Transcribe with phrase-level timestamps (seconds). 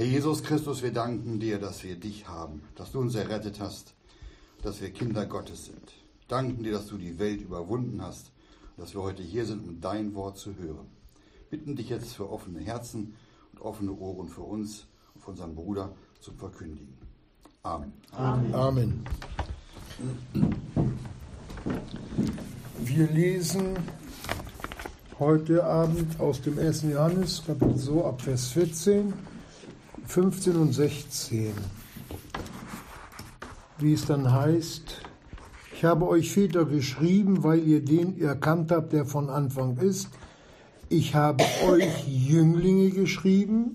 [0.00, 3.92] Herr Jesus Christus, wir danken dir, dass wir dich haben, dass du uns errettet hast,
[4.62, 5.92] dass wir Kinder Gottes sind.
[6.26, 8.32] Danken dir, dass du die Welt überwunden hast
[8.74, 10.86] und dass wir heute hier sind, um dein Wort zu hören.
[11.50, 13.14] Bitten dich jetzt für offene Herzen
[13.52, 16.96] und offene Ohren für uns und für unseren Bruder zum Verkündigen.
[17.62, 17.92] Amen.
[18.12, 18.54] Amen.
[18.54, 19.04] Amen.
[22.78, 23.76] Wir lesen
[25.18, 26.84] heute Abend aus dem 1.
[26.84, 29.12] Johannes, Kapitel so ab Vers 14,
[30.10, 31.52] 15 und 16.
[33.78, 35.02] Wie es dann heißt,
[35.72, 40.08] ich habe euch Väter geschrieben, weil ihr den erkannt habt, der von Anfang ist.
[40.88, 43.74] Ich habe euch Jünglinge geschrieben,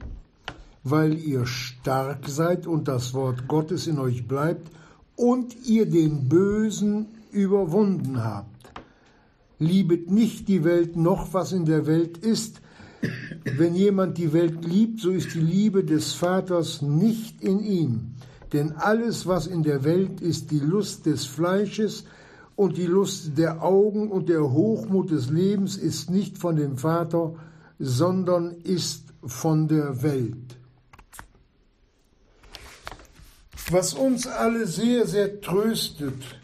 [0.84, 4.70] weil ihr stark seid und das Wort Gottes in euch bleibt
[5.16, 8.74] und ihr den Bösen überwunden habt.
[9.58, 12.60] Liebet nicht die Welt noch, was in der Welt ist.
[13.44, 18.16] Wenn jemand die Welt liebt, so ist die Liebe des Vaters nicht in ihm.
[18.54, 22.06] Denn alles, was in der Welt ist, die Lust des Fleisches
[22.56, 27.36] und die Lust der Augen und der Hochmut des Lebens, ist nicht von dem Vater,
[27.80, 30.58] sondern ist von der Welt.
[33.72, 36.40] Was uns alle sehr, sehr tröstet,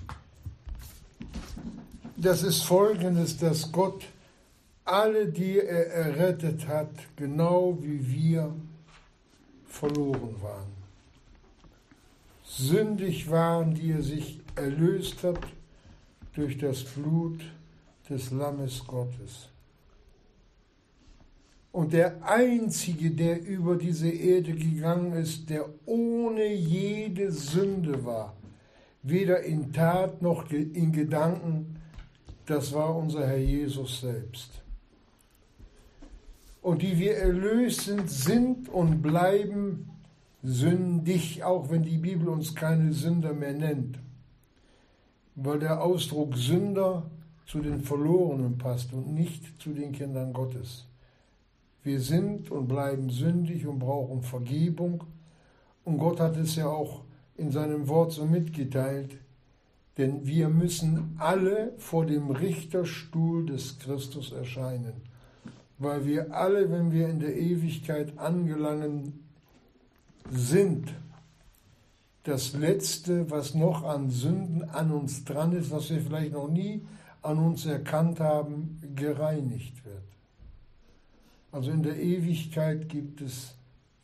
[2.17, 4.03] das ist folgendes, dass Gott
[4.85, 8.53] alle, die er errettet hat, genau wie wir
[9.65, 10.71] verloren waren.
[12.43, 15.39] Sündig waren, die er sich erlöst hat
[16.33, 17.39] durch das Blut
[18.09, 19.47] des Lammes Gottes.
[21.71, 28.35] Und der Einzige, der über diese Erde gegangen ist, der ohne jede Sünde war,
[29.03, 31.77] weder in Tat noch in Gedanken,
[32.45, 34.60] das war unser Herr Jesus selbst.
[36.61, 39.89] Und die wir erlöst sind, sind und bleiben
[40.43, 43.99] sündig, auch wenn die Bibel uns keine Sünder mehr nennt,
[45.35, 47.09] weil der Ausdruck Sünder
[47.45, 50.85] zu den Verlorenen passt und nicht zu den Kindern Gottes.
[51.83, 55.03] Wir sind und bleiben sündig und brauchen Vergebung.
[55.83, 57.01] Und Gott hat es ja auch
[57.35, 59.17] in seinem Wort so mitgeteilt,
[59.97, 64.93] denn wir müssen alle vor dem Richterstuhl des Christus erscheinen,
[65.81, 69.25] weil wir alle, wenn wir in der Ewigkeit angelangen
[70.29, 70.93] sind,
[72.23, 76.85] das Letzte, was noch an Sünden an uns dran ist, was wir vielleicht noch nie
[77.23, 80.03] an uns erkannt haben, gereinigt wird.
[81.51, 83.55] Also in der Ewigkeit gibt es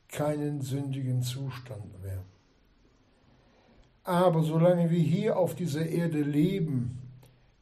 [0.09, 2.23] keinen sündigen Zustand mehr.
[4.03, 6.97] Aber solange wir hier auf dieser Erde leben,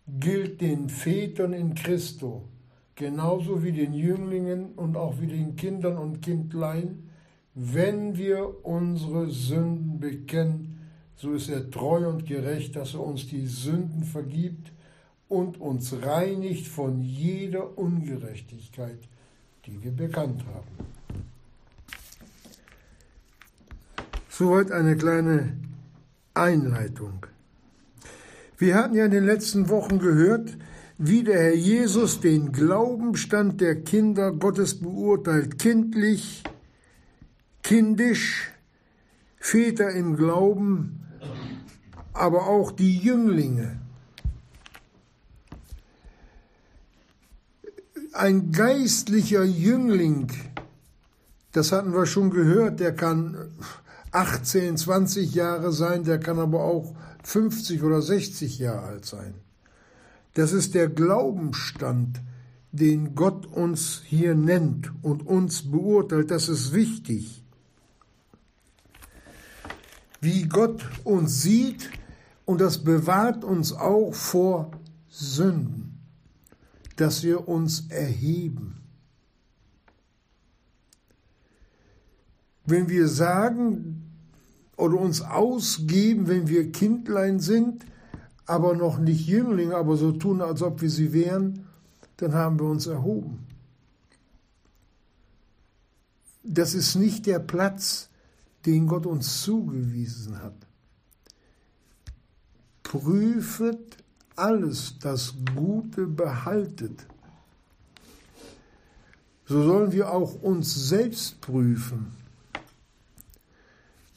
[0.08, 2.48] gilt den Vätern in Christo,
[2.96, 7.10] genauso wie den Jünglingen und auch wie den Kindern und Kindlein,
[7.54, 10.80] wenn wir unsere Sünden bekennen,
[11.16, 14.72] so ist er treu und gerecht, dass er uns die Sünden vergibt
[15.30, 19.00] und uns reinigt von jeder Ungerechtigkeit,
[19.66, 20.86] die wir bekannt haben.
[24.30, 25.56] Soweit eine kleine
[26.34, 27.26] Einleitung.
[28.58, 30.58] Wir hatten ja in den letzten Wochen gehört,
[30.98, 36.44] wie der Herr Jesus den Glaubenstand der Kinder Gottes beurteilt, kindlich,
[37.64, 38.52] kindisch,
[39.38, 41.06] Väter im Glauben,
[42.14, 43.80] aber auch die Jünglinge.
[48.14, 50.32] Ein geistlicher Jüngling,
[51.52, 53.52] das hatten wir schon gehört, der kann
[54.12, 59.45] 18, 20 Jahre sein, der kann aber auch 50 oder 60 Jahre alt sein.
[60.36, 62.22] Das ist der Glaubensstand,
[62.72, 66.30] den Gott uns hier nennt und uns beurteilt.
[66.30, 67.42] Das ist wichtig.
[70.20, 71.90] Wie Gott uns sieht
[72.44, 74.72] und das bewahrt uns auch vor
[75.08, 76.02] Sünden,
[76.98, 78.82] dass wir uns erheben.
[82.66, 84.12] Wenn wir sagen,
[84.76, 87.86] oder uns ausgeben, wenn wir Kindlein sind,
[88.46, 91.68] aber noch nicht Jünglinge, aber so tun, als ob wir sie wären,
[92.18, 93.46] dann haben wir uns erhoben.
[96.44, 98.10] Das ist nicht der Platz,
[98.66, 100.56] den Gott uns zugewiesen hat.
[102.84, 103.98] Prüfet
[104.36, 107.08] alles, das Gute behaltet.
[109.48, 112.16] So sollen wir auch uns selbst prüfen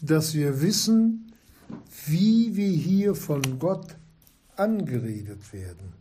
[0.00, 1.32] dass wir wissen,
[2.06, 3.96] wie wir hier von Gott
[4.58, 5.92] angeredet werden.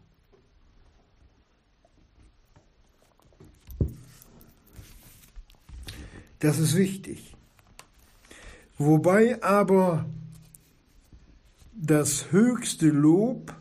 [6.39, 7.35] Das ist wichtig.
[8.77, 10.05] Wobei aber
[11.73, 13.55] das höchste Lob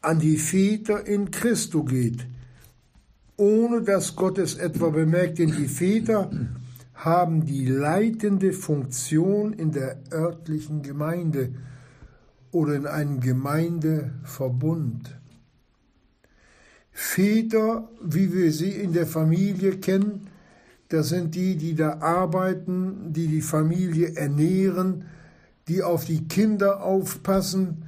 [0.00, 2.26] an die Väter in Christo geht,
[3.36, 6.30] ohne dass Gott es etwa bemerkt, denn die Väter
[6.94, 11.54] haben die leitende Funktion in der örtlichen Gemeinde
[12.52, 15.16] oder in einem Gemeindeverbund.
[16.92, 20.28] Väter, wie wir sie in der Familie kennen,
[20.88, 25.06] das sind die, die da arbeiten, die die Familie ernähren,
[25.66, 27.84] die auf die Kinder aufpassen.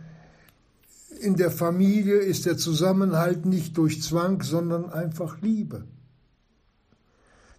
[1.20, 5.84] In der Familie ist der Zusammenhalt nicht durch Zwang, sondern einfach Liebe.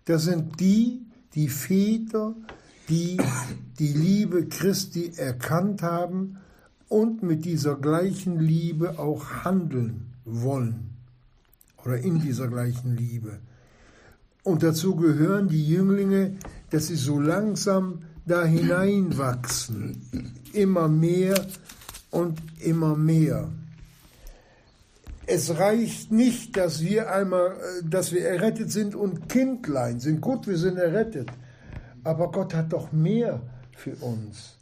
[0.06, 1.06] Das sind die,
[1.36, 2.36] die Väter,
[2.90, 3.18] die
[3.78, 6.38] die Liebe Christi erkannt haben
[6.90, 10.92] und mit dieser gleichen Liebe auch handeln wollen
[11.84, 13.40] oder in dieser gleichen Liebe.
[14.44, 16.38] Und dazu gehören die Jünglinge,
[16.70, 20.02] dass sie so langsam da hineinwachsen,
[20.54, 21.48] immer mehr
[22.12, 23.50] und immer mehr.
[25.28, 30.22] Es reicht nicht, dass wir einmal, dass wir errettet sind und Kindlein sind.
[30.22, 31.30] Gut, wir sind errettet.
[32.04, 33.42] Aber Gott hat doch mehr
[33.76, 34.58] für uns.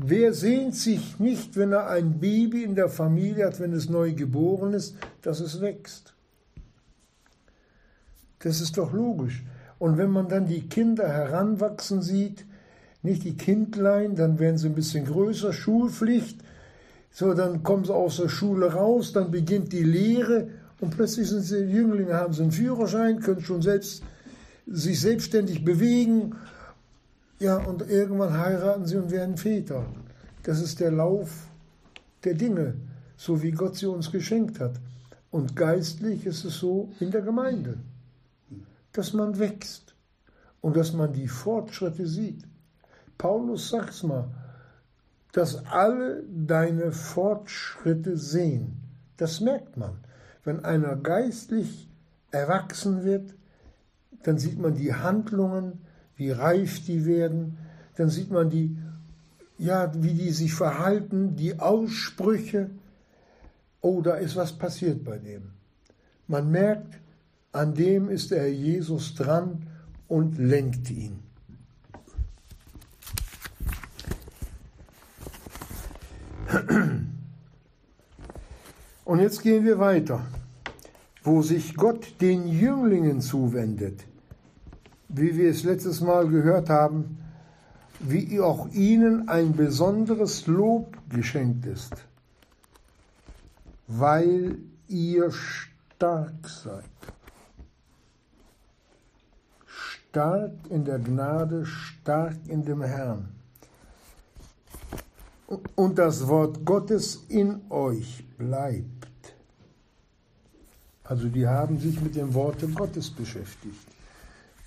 [0.00, 4.12] Wer sehnt sich nicht, wenn er ein Baby in der Familie hat, wenn es neu
[4.12, 6.14] geboren ist, dass es wächst?
[8.38, 9.42] Das ist doch logisch.
[9.80, 12.44] Und wenn man dann die Kinder heranwachsen sieht,
[13.02, 16.44] nicht die Kindlein, dann werden sie ein bisschen größer, Schulpflicht,
[17.10, 20.46] so dann kommen sie aus der Schule raus, dann beginnt die Lehre
[20.80, 24.04] und plötzlich sind sie Jünglinge, haben sie einen Führerschein, können schon selbst
[24.64, 26.36] sich selbstständig bewegen
[27.38, 29.86] ja, und irgendwann heiraten sie und werden Väter.
[30.42, 31.46] Das ist der Lauf
[32.24, 32.74] der Dinge,
[33.16, 34.80] so wie Gott sie uns geschenkt hat.
[35.30, 37.78] Und geistlich ist es so in der Gemeinde,
[38.92, 39.94] dass man wächst
[40.60, 42.44] und dass man die Fortschritte sieht.
[43.18, 44.28] Paulus sagt's mal,
[45.32, 48.80] dass alle deine Fortschritte sehen.
[49.16, 49.98] Das merkt man.
[50.44, 51.88] Wenn einer geistlich
[52.30, 53.34] erwachsen wird,
[54.22, 55.80] dann sieht man die Handlungen,
[56.18, 57.56] wie reif die werden,
[57.96, 58.76] dann sieht man die,
[59.56, 62.70] ja, wie die sich verhalten, die Aussprüche.
[63.80, 65.52] Oh, da ist was passiert bei dem.
[66.26, 66.98] Man merkt,
[67.52, 69.62] an dem ist der Herr Jesus dran
[70.08, 71.20] und lenkt ihn.
[79.04, 80.26] Und jetzt gehen wir weiter,
[81.22, 84.07] wo sich Gott den Jünglingen zuwendet
[85.08, 87.18] wie wir es letztes Mal gehört haben,
[88.00, 91.94] wie auch ihnen ein besonderes Lob geschenkt ist,
[93.86, 96.84] weil ihr stark seid.
[99.66, 103.28] Stark in der Gnade, stark in dem Herrn.
[105.74, 108.84] Und das Wort Gottes in euch bleibt.
[111.04, 113.87] Also die haben sich mit dem Worte Gottes beschäftigt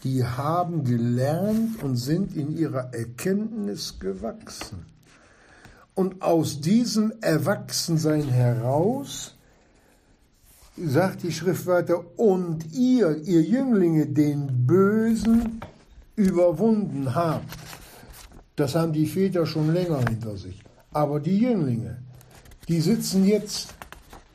[0.03, 4.85] die haben gelernt und sind in ihrer Erkenntnis gewachsen.
[5.93, 9.35] Und aus diesem Erwachsensein heraus
[10.77, 15.61] sagt die Schrift weiter, und ihr, ihr Jünglinge, den Bösen
[16.15, 17.57] überwunden habt.
[18.55, 20.63] Das haben die Väter schon länger hinter sich.
[20.91, 21.97] Aber die Jünglinge,
[22.67, 23.73] die sitzen jetzt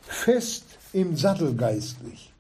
[0.03, 2.33] fest im Sattel geistlich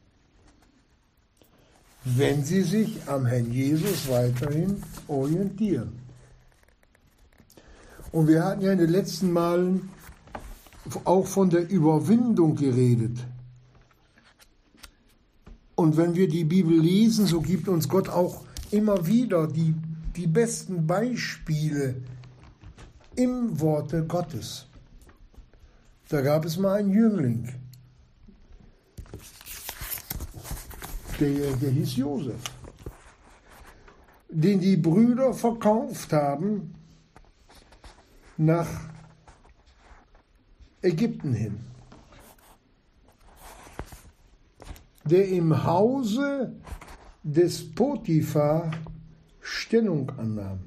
[2.14, 5.98] wenn sie sich am Herrn Jesus weiterhin orientieren.
[8.12, 9.90] Und wir hatten ja in den letzten Malen
[11.04, 13.18] auch von der Überwindung geredet.
[15.74, 19.74] Und wenn wir die Bibel lesen, so gibt uns Gott auch immer wieder die,
[20.14, 21.96] die besten Beispiele
[23.16, 24.66] im Worte Gottes.
[26.08, 27.52] Da gab es mal einen Jüngling,
[31.20, 32.42] der, der hieß Josef,
[34.28, 36.74] den die Brüder verkauft haben
[38.36, 38.68] nach
[40.82, 41.58] Ägypten hin,
[45.04, 46.52] der im Hause
[47.22, 48.70] des Potiphar
[49.40, 50.60] Stellung annahm,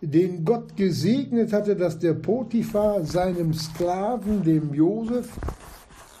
[0.00, 5.28] den Gott gesegnet hatte, dass der Potiphar seinem Sklaven, dem Josef,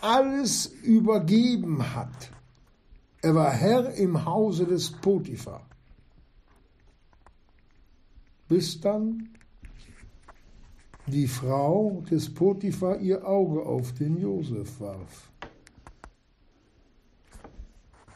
[0.02, 2.30] alles übergeben hat.
[3.22, 5.64] Er war Herr im Hause des Potiphar.
[8.48, 9.28] Bis dann
[11.06, 15.30] die Frau des Potiphar ihr Auge auf den Josef warf.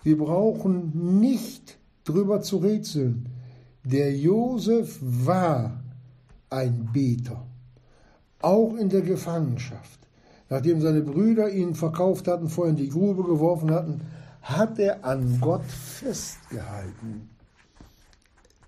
[0.03, 3.29] Wir brauchen nicht drüber zu rätseln.
[3.85, 5.83] Der Josef war
[6.51, 7.47] ein Beter,
[8.41, 10.06] auch in der Gefangenschaft.
[10.49, 14.03] Nachdem seine Brüder ihn verkauft hatten, vorher in die Grube geworfen hatten,
[14.43, 17.29] hat er an Gott festgehalten.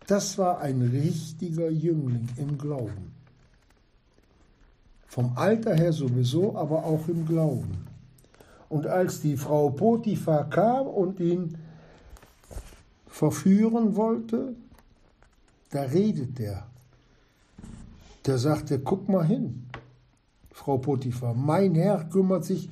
[0.07, 3.13] Das war ein richtiger Jüngling im Glauben.
[5.07, 7.87] Vom Alter her sowieso, aber auch im Glauben.
[8.69, 11.59] Und als die Frau Potiphar kam und ihn
[13.07, 14.55] verführen wollte,
[15.71, 16.67] da redet er.
[18.27, 19.68] Der sagte, guck mal hin,
[20.59, 22.69] Frau Potiphar, mein Herr kümmert sich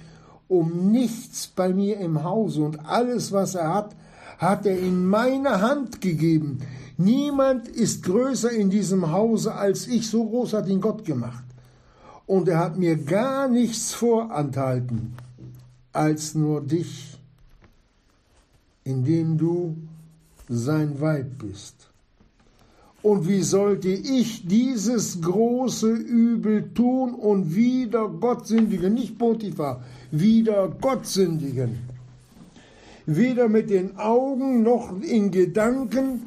[0.49, 3.97] um nichts bei mir im Hause und alles, was er hat,
[4.39, 6.59] hat er in meine Hand gegeben.
[6.97, 11.45] Niemand ist größer in diesem Hause als ich, so groß hat ihn Gott gemacht.
[12.27, 15.15] Und er hat mir gar nichts vorenthalten,
[15.93, 17.17] als nur dich,
[18.83, 19.77] indem du
[20.49, 21.89] sein Weib bist.
[23.07, 30.69] Und wie sollte ich dieses große Übel tun und wieder Gott sündigen, nicht Potiphar, wieder
[30.81, 31.89] Gott sündigen?
[33.07, 36.23] Weder mit den Augen noch in Gedanken.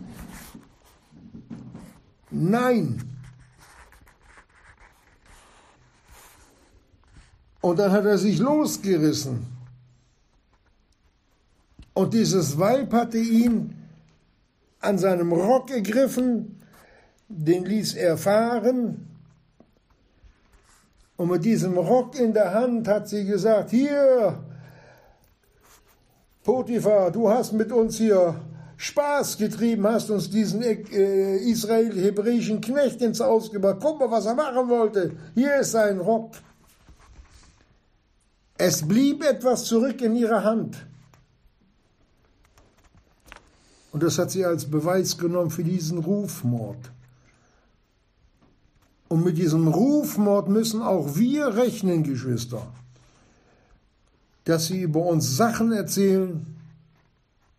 [2.32, 3.04] Nein.
[7.60, 9.46] Und dann hat er sich losgerissen.
[11.94, 13.76] Und dieses Weib hatte ihn
[14.80, 16.56] an seinem Rock gegriffen
[17.30, 19.08] den ließ er fahren.
[21.16, 24.44] Und mit diesem Rock in der Hand hat sie gesagt, hier,
[26.44, 28.36] Potiphar, du hast mit uns hier
[28.78, 33.78] Spaß getrieben, hast uns diesen äh, israel-hebräischen Knecht ins Haus gebracht.
[33.82, 35.12] Guck mal, was er machen wollte.
[35.36, 36.32] Hier ist sein Rock.
[38.58, 40.86] Es blieb etwas zurück in ihrer Hand.
[43.92, 46.92] Und das hat sie als Beweis genommen für diesen Rufmord.
[49.10, 52.72] Und mit diesem Rufmord müssen auch wir rechnen, Geschwister,
[54.46, 56.46] dass sie über uns Sachen erzählen,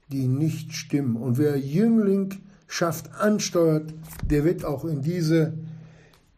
[0.09, 1.17] die nicht stimmen.
[1.17, 3.93] Und wer Jüngling schafft, ansteuert,
[4.25, 5.53] der wird auch in diese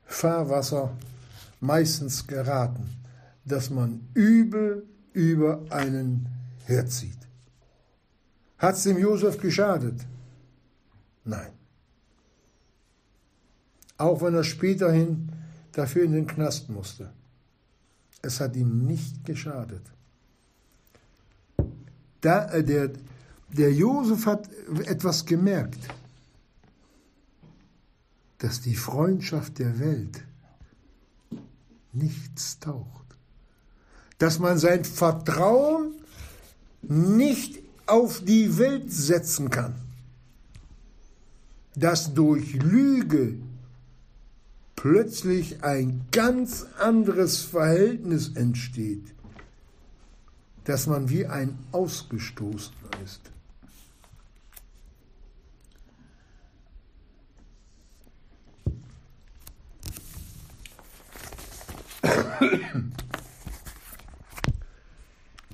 [0.07, 0.93] Fahrwasser
[1.61, 2.89] meistens geraten,
[3.45, 6.27] dass man übel über einen
[6.65, 7.19] herzieht.
[8.57, 10.01] Hat es dem Josef geschadet?
[11.25, 11.53] Nein
[14.03, 15.31] auch wenn er späterhin
[15.71, 17.13] dafür in den Knast musste.
[18.21, 19.83] Es hat ihm nicht geschadet.
[22.21, 22.91] Da, äh, der,
[23.49, 24.51] der Josef hat
[24.87, 25.79] etwas gemerkt,
[28.39, 30.25] dass die Freundschaft der Welt
[31.93, 33.07] nichts taucht.
[34.19, 35.95] Dass man sein Vertrauen
[36.83, 39.75] nicht auf die Welt setzen kann.
[41.75, 43.39] Dass durch Lüge
[44.83, 49.15] plötzlich ein ganz anderes Verhältnis entsteht,
[50.65, 53.21] dass man wie ein Ausgestoßener ist.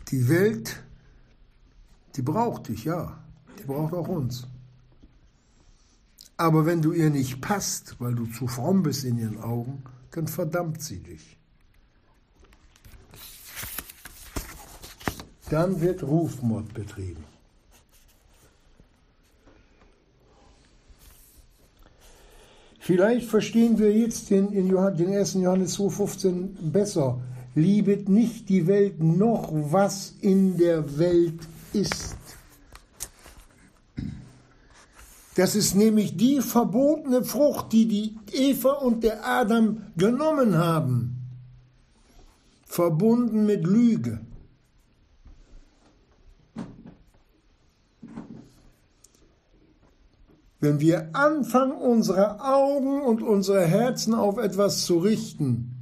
[0.09, 0.83] Die Welt,
[2.17, 3.23] die braucht dich, ja,
[3.59, 4.47] die braucht auch uns.
[6.39, 10.29] Aber wenn du ihr nicht passt, weil du zu fromm bist in ihren Augen, dann
[10.29, 11.37] verdammt sie dich.
[15.51, 17.25] Dann wird Rufmord betrieben.
[22.79, 25.35] Vielleicht verstehen wir jetzt den, in Johann, den 1.
[25.35, 27.21] Johannes 2,15 besser.
[27.55, 31.41] Liebet nicht die Welt noch, was in der Welt
[31.73, 32.18] ist.
[35.39, 41.17] Das ist nämlich die verbotene Frucht, die die Eva und der Adam genommen haben,
[42.67, 44.19] verbunden mit Lüge.
[50.59, 55.77] Wenn wir anfangen, unsere Augen und unsere Herzen auf etwas zu richten,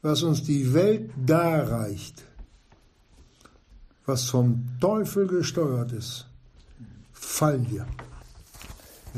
[0.00, 2.22] was uns die Welt darreicht,
[4.06, 6.26] was vom Teufel gesteuert ist,
[7.12, 7.86] fallen wir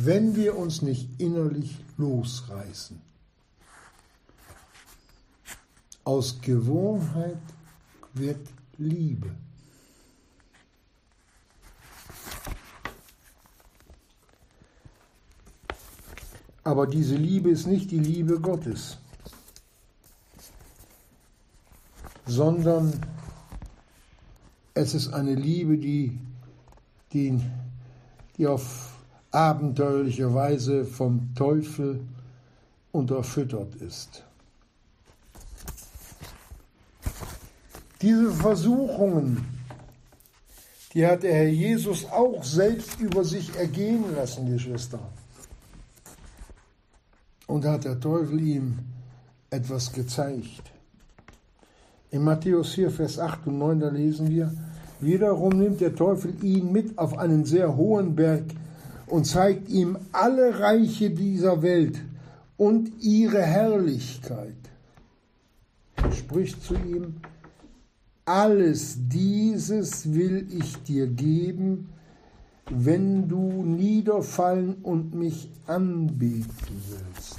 [0.05, 3.00] wenn wir uns nicht innerlich losreißen.
[6.05, 7.40] Aus Gewohnheit
[8.14, 9.31] wird Liebe.
[16.62, 18.99] Aber diese Liebe ist nicht die Liebe Gottes,
[22.25, 23.05] sondern
[24.75, 26.21] es ist eine Liebe, die,
[27.12, 27.40] die,
[28.37, 28.98] die auf
[29.31, 32.01] abenteuerlicherweise vom Teufel
[32.93, 34.25] unterfüttert ist.
[38.01, 39.45] Diese Versuchungen,
[40.95, 45.01] die hat der Herr Jesus auch selbst über sich ergehen lassen, Geschwister.
[47.47, 48.79] Und hat der Teufel ihm
[49.51, 50.71] etwas gezeigt.
[52.11, 54.53] In Matthäus 4, Vers 8 und 9, da lesen wir,
[55.01, 58.45] wiederum nimmt der Teufel ihn mit auf einen sehr hohen Berg
[59.11, 61.99] und zeigt ihm alle Reiche dieser Welt
[62.57, 64.55] und ihre Herrlichkeit.
[65.97, 67.17] Er spricht zu ihm,
[68.25, 71.88] alles dieses will ich dir geben,
[72.71, 77.37] wenn du niederfallen und mich anbeten willst.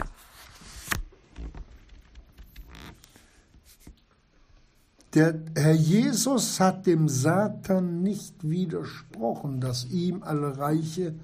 [5.13, 11.15] Der Herr Jesus hat dem Satan nicht widersprochen, dass ihm alle Reiche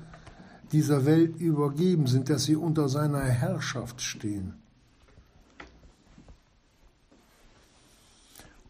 [0.72, 4.54] dieser Welt übergeben sind, dass sie unter seiner Herrschaft stehen.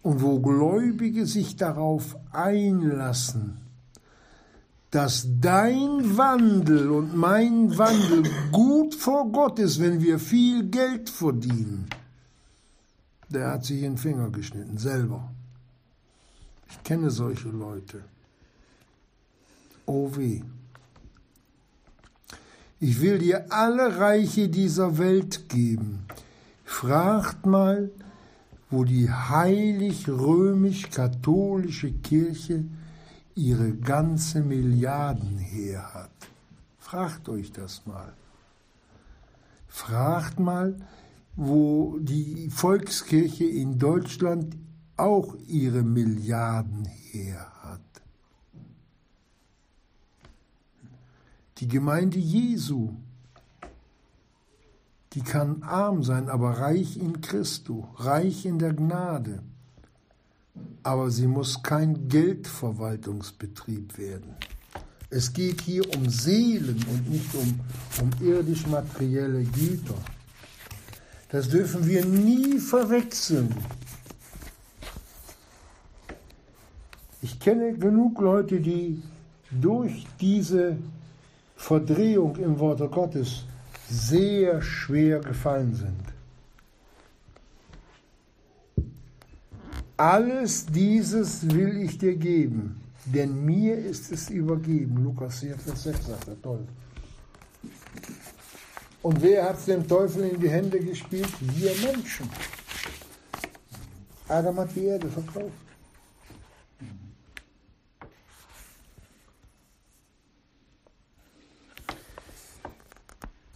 [0.01, 3.57] Und wo Gläubige sich darauf einlassen,
[4.91, 11.87] dass dein Wandel und mein Wandel gut vor Gott ist, wenn wir viel Geld verdienen,
[13.29, 15.31] der hat sich den Finger geschnitten, selber.
[16.69, 18.03] Ich kenne solche Leute.
[19.85, 20.41] Oh weh.
[22.79, 26.05] Ich will dir alle Reiche dieser Welt geben.
[26.65, 27.89] Fragt mal,
[28.69, 32.65] wo die heilig-römisch-katholische Kirche
[33.33, 36.11] ihre ganze Milliarden her hat.
[36.77, 38.11] Fragt euch das mal.
[39.67, 40.75] Fragt mal,
[41.35, 44.57] wo die Volkskirche in Deutschland
[44.97, 47.81] auch ihre Milliarden her hat.
[51.57, 52.95] Die Gemeinde Jesu
[55.15, 59.41] die kann arm sein, aber reich in Christo, reich in der Gnade.
[60.83, 64.35] Aber sie muss kein Geldverwaltungsbetrieb werden.
[65.09, 67.61] Es geht hier um Seelen und nicht um,
[68.01, 69.95] um irdisch-materielle Güter.
[71.29, 73.55] Das dürfen wir nie verwechseln.
[77.21, 79.01] Ich kenne genug Leute, die
[79.49, 80.75] durch diese
[81.55, 83.43] Verdrehung im Worte Gottes
[83.89, 86.03] sehr schwer gefallen sind.
[89.97, 95.03] Alles dieses will ich dir geben, denn mir ist es übergeben.
[95.03, 96.67] Lukas 4, Vers 6 sagt er, toll.
[99.01, 101.29] Und wer hat es dem Teufel in die Hände gespielt?
[101.39, 102.27] Wir Menschen.
[104.27, 105.64] Adam hat die Erde verkauft.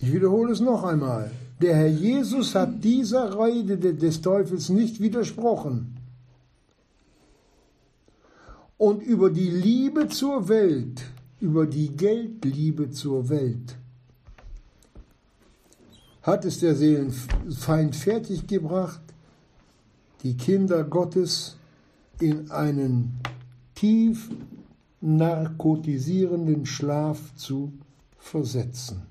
[0.01, 1.31] Ich wiederhole es noch einmal.
[1.61, 5.97] Der Herr Jesus hat dieser Rede des Teufels nicht widersprochen.
[8.77, 11.03] Und über die Liebe zur Welt,
[11.41, 13.75] über die Geldliebe zur Welt,
[16.21, 19.01] hat es der Seelenfeind fertiggebracht,
[20.23, 21.57] die Kinder Gottes
[22.21, 23.19] in einen
[23.75, 24.29] tief
[25.01, 27.73] narkotisierenden Schlaf zu
[28.17, 29.08] versetzen.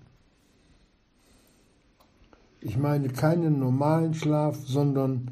[2.61, 5.31] Ich meine keinen normalen Schlaf, sondern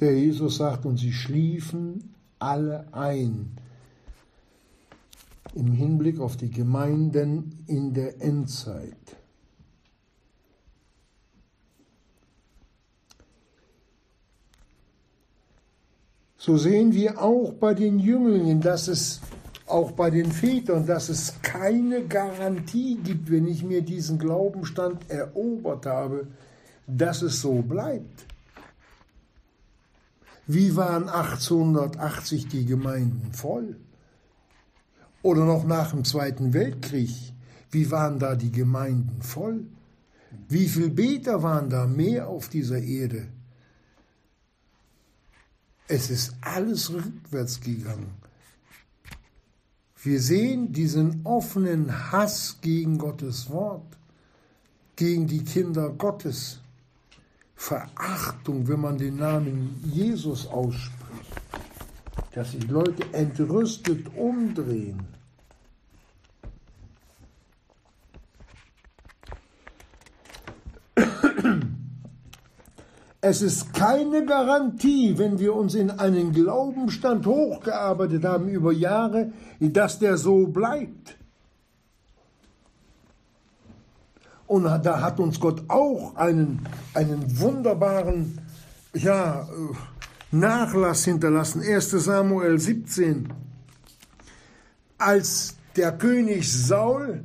[0.00, 3.56] der Jesus sagt, und sie schliefen alle ein
[5.54, 8.96] im Hinblick auf die Gemeinden in der Endzeit.
[16.36, 19.22] So sehen wir auch bei den Jünglingen, dass es
[19.66, 25.86] auch bei den Vätern, dass es keine Garantie gibt, wenn ich mir diesen Glaubenstand erobert
[25.86, 26.26] habe,
[26.86, 28.26] dass es so bleibt.
[30.46, 33.76] Wie waren 1880 die Gemeinden voll?
[35.22, 37.10] Oder noch nach dem Zweiten Weltkrieg,
[37.70, 39.64] wie waren da die Gemeinden voll?
[40.48, 43.28] Wie viele Beter waren da mehr auf dieser Erde?
[45.88, 48.23] Es ist alles rückwärts gegangen.
[50.04, 53.96] Wir sehen diesen offenen Hass gegen Gottes Wort,
[54.96, 56.60] gegen die Kinder Gottes.
[57.56, 60.92] Verachtung, wenn man den Namen Jesus ausspricht,
[62.34, 65.00] dass sich Leute entrüstet umdrehen.
[73.26, 79.98] Es ist keine Garantie, wenn wir uns in einen Glaubenstand hochgearbeitet haben über Jahre, dass
[79.98, 81.16] der so bleibt.
[84.46, 88.42] Und da hat uns Gott auch einen, einen wunderbaren
[88.92, 89.46] ja, äh,
[90.30, 91.62] Nachlass hinterlassen.
[91.62, 93.32] 1 Samuel 17.
[94.98, 97.24] Als der König Saul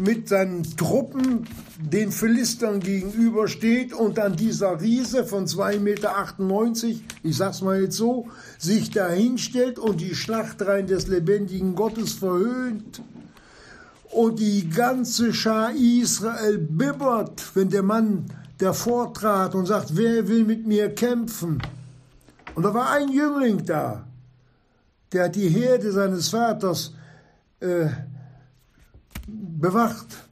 [0.00, 1.46] mit seinen Truppen
[1.78, 8.28] den Philistern gegenübersteht und dann dieser Riese von 2,98 Meter, ich sag's mal jetzt so,
[8.58, 13.02] sich dahinstellt und die Schlachtreihen des lebendigen Gottes verhöhnt.
[14.10, 18.24] Und die ganze Schar Israel bibbert, wenn der Mann
[18.58, 21.62] davor trat und sagt, wer will mit mir kämpfen?
[22.54, 24.04] Und da war ein Jüngling da,
[25.12, 26.92] der hat die Herde seines Vaters
[27.60, 27.86] äh,
[29.58, 30.28] bewacht,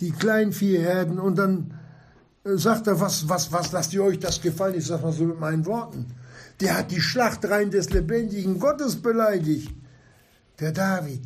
[0.00, 1.78] die Kleinviehherden, und dann
[2.44, 4.76] äh, sagt er, was, was, was lasst ihr euch das gefallen?
[4.76, 6.06] Ich sag mal so mit meinen Worten.
[6.60, 9.72] Der hat die Schlachtreihen des lebendigen Gottes beleidigt,
[10.58, 11.22] der David.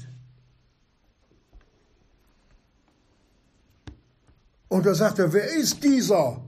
[4.68, 6.40] Und da sagt er, wer ist dieser?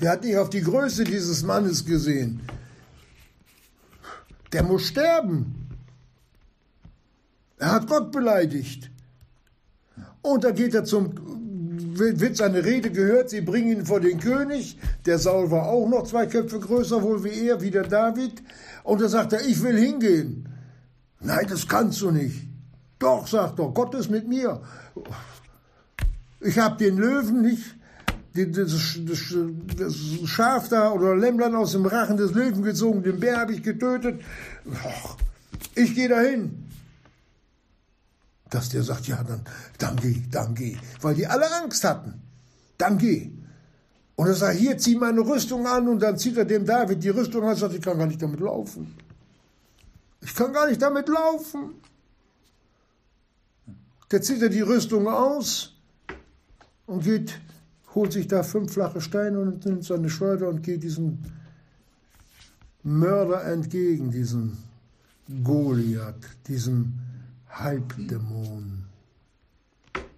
[0.00, 2.42] Der hat nicht auf die Größe dieses Mannes gesehen.
[4.52, 5.67] Der muss sterben.
[7.58, 8.90] Er hat Gott beleidigt.
[10.22, 11.12] Und da geht er zum,
[11.98, 14.78] wird seine Rede gehört, sie bringen ihn vor den König.
[15.06, 18.42] Der Saul war auch noch zwei Köpfe größer, wohl wie er, wie der David.
[18.84, 20.48] Und da sagt er, ich will hingehen.
[21.20, 22.46] Nein, das kannst du nicht.
[22.98, 24.60] Doch, sagt er, Gott ist mit mir.
[26.40, 27.74] Ich habe den Löwen nicht,
[28.34, 28.70] das,
[30.26, 34.20] Schaf da oder Lämmlein aus dem Rachen des Löwen gezogen, den Bär habe ich getötet.
[35.74, 36.67] Ich gehe dahin
[38.50, 39.42] dass der sagt, ja, dann,
[39.78, 40.76] dann geh, dann geh.
[41.00, 42.22] Weil die alle Angst hatten.
[42.78, 43.30] Dann geh.
[44.16, 45.88] Und er sagt, hier, zieh meine Rüstung an.
[45.88, 48.22] Und dann zieht er dem David die Rüstung an und sagt, ich kann gar nicht
[48.22, 48.94] damit laufen.
[50.20, 51.74] Ich kann gar nicht damit laufen.
[54.10, 55.74] Der zieht er die Rüstung aus
[56.86, 57.38] und geht,
[57.94, 61.18] holt sich da fünf flache Steine und nimmt seine Schleuder und geht diesem
[62.82, 64.56] Mörder entgegen, diesem
[65.44, 66.14] Goliath,
[66.46, 66.94] diesem
[67.48, 68.84] Halbdämon.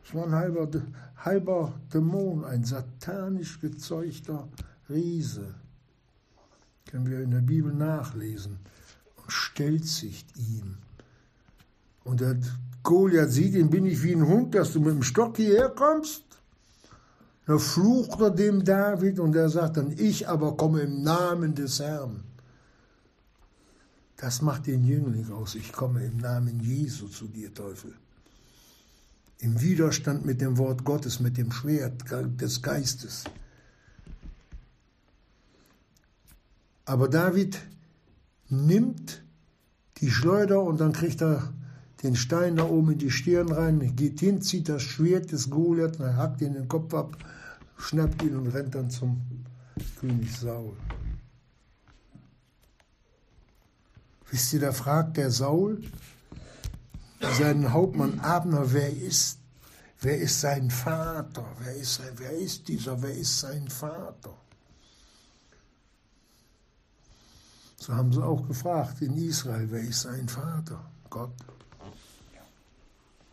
[0.05, 0.69] Es war ein halber,
[1.17, 4.49] halber Dämon, ein satanisch gezeugter
[4.89, 5.55] Riese.
[6.91, 8.59] Können wir in der Bibel nachlesen.
[9.17, 10.79] Und stellt sich ihm.
[12.03, 12.37] Und der
[12.83, 16.25] Goliath sieht ihn, bin ich wie ein Hund, dass du mit dem Stock hierher kommst?
[17.47, 21.79] Da flucht er dem David und er sagt dann, ich aber komme im Namen des
[21.81, 22.25] Herrn.
[24.21, 25.55] Das macht den Jüngling aus.
[25.55, 27.95] Ich komme im Namen Jesu zu dir, Teufel.
[29.39, 32.05] Im Widerstand mit dem Wort Gottes, mit dem Schwert
[32.39, 33.25] des Geistes.
[36.85, 37.59] Aber David
[38.51, 39.23] nimmt
[40.03, 41.55] die Schleuder und dann kriegt er
[42.03, 45.99] den Stein da oben in die Stirn rein, geht hin, zieht das Schwert des Goliath,
[45.99, 47.17] hackt ihn den Kopf ab,
[47.79, 49.23] schnappt ihn und rennt dann zum
[49.99, 50.77] König Saul.
[54.31, 55.83] Wisst ihr, da fragt der Saul
[57.21, 59.39] seinen Hauptmann Abner, wer ist,
[60.01, 61.45] wer ist sein Vater?
[61.59, 63.01] Wer ist, wer ist dieser?
[63.03, 64.35] Wer ist sein Vater?
[67.77, 70.85] So haben sie auch gefragt in Israel, wer ist sein Vater?
[71.09, 71.33] Gott.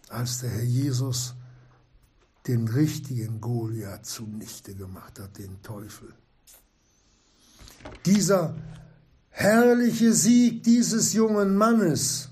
[0.10, 1.36] Als der Herr Jesus
[2.48, 6.14] den richtigen Goliath zunichte gemacht hat, den Teufel.
[8.06, 8.56] Dieser
[9.38, 12.32] herrliche Sieg dieses jungen Mannes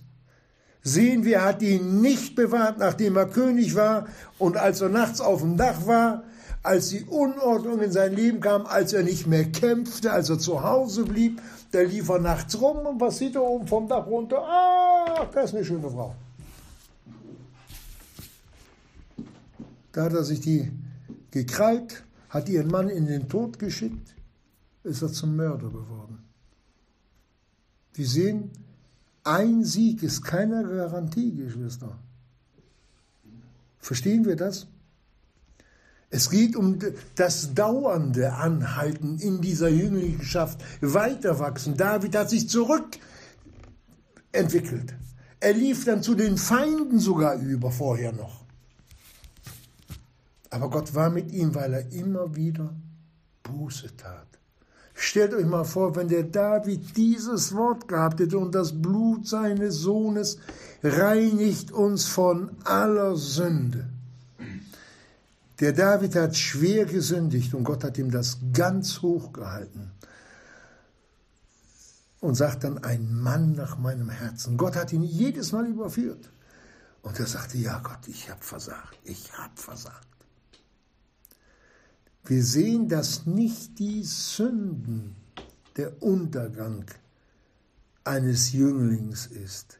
[0.81, 4.07] sehen wir, hat ihn nicht bewahrt, nachdem er König war
[4.39, 6.23] und als er nachts auf dem Dach war,
[6.63, 10.63] als die Unordnung in sein Leben kam, als er nicht mehr kämpfte, als er zu
[10.63, 14.39] Hause blieb, da lief er nachts rum und was sieht er oben vom Dach runter?
[14.39, 16.15] Ah, das ist eine schöne Frau.
[19.91, 20.71] Da hat er sich die
[21.29, 24.15] gekrallt, hat ihren Mann in den Tod geschickt,
[24.83, 26.24] ist er zum Mörder geworden.
[27.95, 28.51] Wir sehen,
[29.23, 31.97] ein Sieg ist keine Garantie, Geschwister.
[33.79, 34.67] Verstehen wir das?
[36.09, 36.77] Es geht um
[37.15, 41.77] das dauernde Anhalten in dieser Jünglingschaft, weiterwachsen.
[41.77, 44.93] David hat sich zurückentwickelt.
[45.39, 48.43] Er lief dann zu den Feinden sogar über, vorher noch.
[50.49, 52.73] Aber Gott war mit ihm, weil er immer wieder
[53.43, 54.27] Buße tat.
[54.97, 59.75] Stellt euch mal vor, wenn der David dieses Wort gehabt hätte und das Blut seines
[59.75, 60.39] Sohnes
[60.81, 63.89] reinigt uns von aller Sünde.
[65.59, 69.91] Der David hat schwer gesündigt und Gott hat ihm das ganz hoch gehalten
[72.21, 74.57] und sagt dann, ein Mann nach meinem Herzen.
[74.57, 76.31] Gott hat ihn jedes Mal überführt.
[77.01, 80.14] Und er sagte, ja Gott, ich habe versagt, ich habe versagt.
[82.25, 85.15] Wir sehen, dass nicht die Sünden
[85.77, 86.85] der Untergang
[88.03, 89.79] eines Jünglings ist,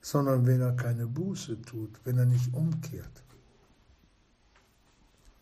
[0.00, 3.22] sondern wenn er keine Buße tut, wenn er nicht umkehrt.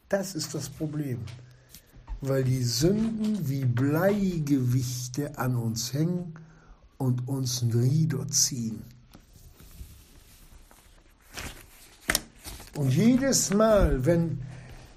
[0.09, 1.21] Das ist das Problem,
[2.21, 6.35] weil die Sünden wie Bleigewichte an uns hängen
[6.99, 8.85] und uns niederziehen.
[12.75, 14.41] Und jedes Mal, wenn,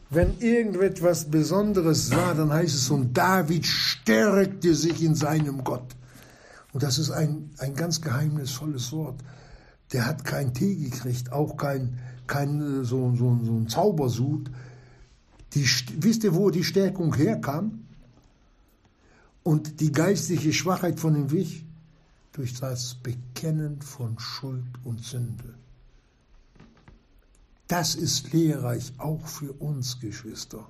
[0.09, 5.95] wenn irgendetwas Besonderes war, dann heißt es, und David stärkte sich in seinem Gott.
[6.73, 9.15] Und das ist ein, ein ganz geheimnisvolles Wort.
[9.93, 14.51] Der hat kein Tee gekriegt, auch kein, kein so, so, so ein Zaubersud.
[15.53, 15.65] Die,
[15.99, 17.85] wisst ihr, wo die Stärkung herkam?
[19.43, 21.63] Und die geistliche Schwachheit von dem Weg?
[22.33, 25.53] Durch das Bekennen von Schuld und Sünde.
[27.67, 30.67] Das ist lehrreich auch für uns, Geschwister.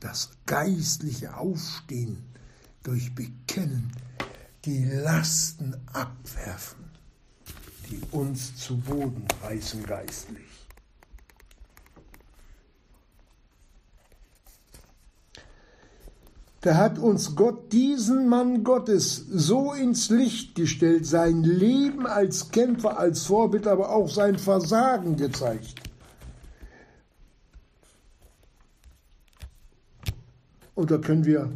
[0.00, 2.18] Das geistliche Aufstehen
[2.82, 3.92] durch Bekennen
[4.64, 6.84] die Lasten abwerfen,
[7.90, 10.42] die uns zu Boden reißen geistlich.
[16.60, 23.00] Da hat uns Gott diesen Mann Gottes so ins Licht gestellt, sein Leben als Kämpfer,
[23.00, 25.82] als Vorbild, aber auch sein Versagen gezeigt.
[30.82, 31.48] Und da können wir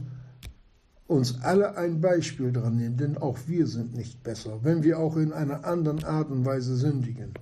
[1.09, 5.17] uns alle ein Beispiel dran nehmen, denn auch wir sind nicht besser, wenn wir auch
[5.17, 7.35] in einer anderen Art und Weise sündigen.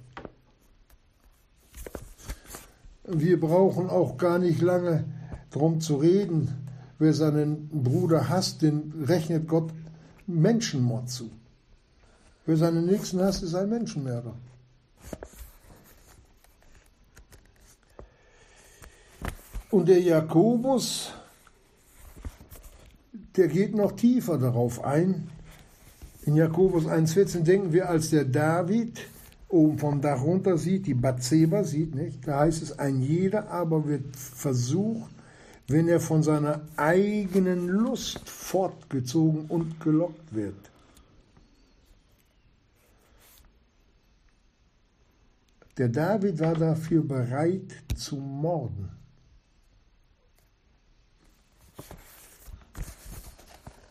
[3.06, 5.04] Wir brauchen auch gar nicht lange
[5.50, 6.48] drum zu reden.
[6.98, 9.70] Wer seinen Bruder hasst, den rechnet Gott
[10.26, 11.30] Menschenmord zu.
[12.46, 14.34] Wer seinen Nächsten hasst, ist ein Menschenmörder.
[19.70, 21.12] Und der Jakobus,
[23.36, 25.28] der geht noch tiefer darauf ein.
[26.24, 29.00] In Jakobus 1,14 denken wir, als der David
[29.48, 32.26] oben vom Dach runter sieht, die Bathseba sieht, nicht?
[32.26, 35.10] Da heißt es, ein jeder aber wird versucht,
[35.68, 40.70] wenn er von seiner eigenen Lust fortgezogen und gelockt wird.
[45.76, 48.90] Der David war dafür bereit zu morden.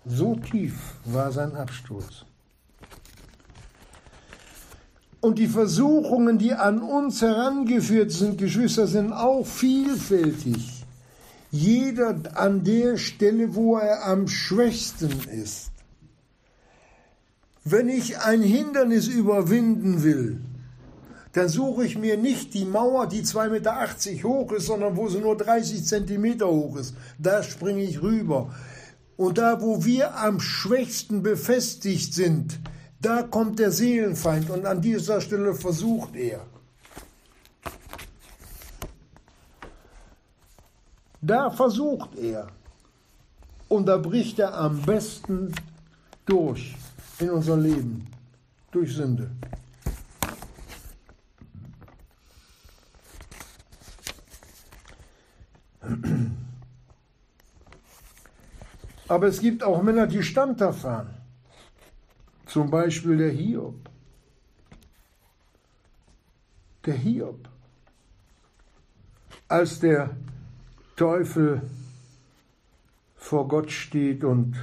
[0.05, 0.73] So tief
[1.05, 2.25] war sein Absturz.
[5.21, 10.83] Und die Versuchungen, die an uns herangeführt sind, Geschwister, sind auch vielfältig.
[11.49, 15.71] Jeder an der Stelle, wo er am schwächsten ist.
[17.63, 20.41] Wenn ich ein Hindernis überwinden will,
[21.31, 25.19] dann suche ich mir nicht die Mauer, die 2,80 Meter hoch ist, sondern wo sie
[25.19, 26.95] nur 30 Zentimeter hoch ist.
[27.17, 28.53] Da springe ich rüber.
[29.17, 32.59] Und da, wo wir am schwächsten befestigt sind,
[32.99, 36.45] da kommt der Seelenfeind und an dieser Stelle versucht er.
[41.21, 42.47] Da versucht er.
[43.69, 45.53] Und da bricht er am besten
[46.25, 46.75] durch
[47.19, 48.07] in unser Leben,
[48.71, 49.31] durch Sünde.
[59.07, 61.13] Aber es gibt auch Männer, die Stammtag fahren.
[62.45, 63.89] Zum Beispiel der Hiob.
[66.85, 67.49] Der Hiob.
[69.47, 70.11] Als der
[70.95, 71.61] Teufel
[73.15, 74.55] vor Gott steht und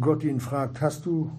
[0.00, 1.30] Gott ihn fragt, hast du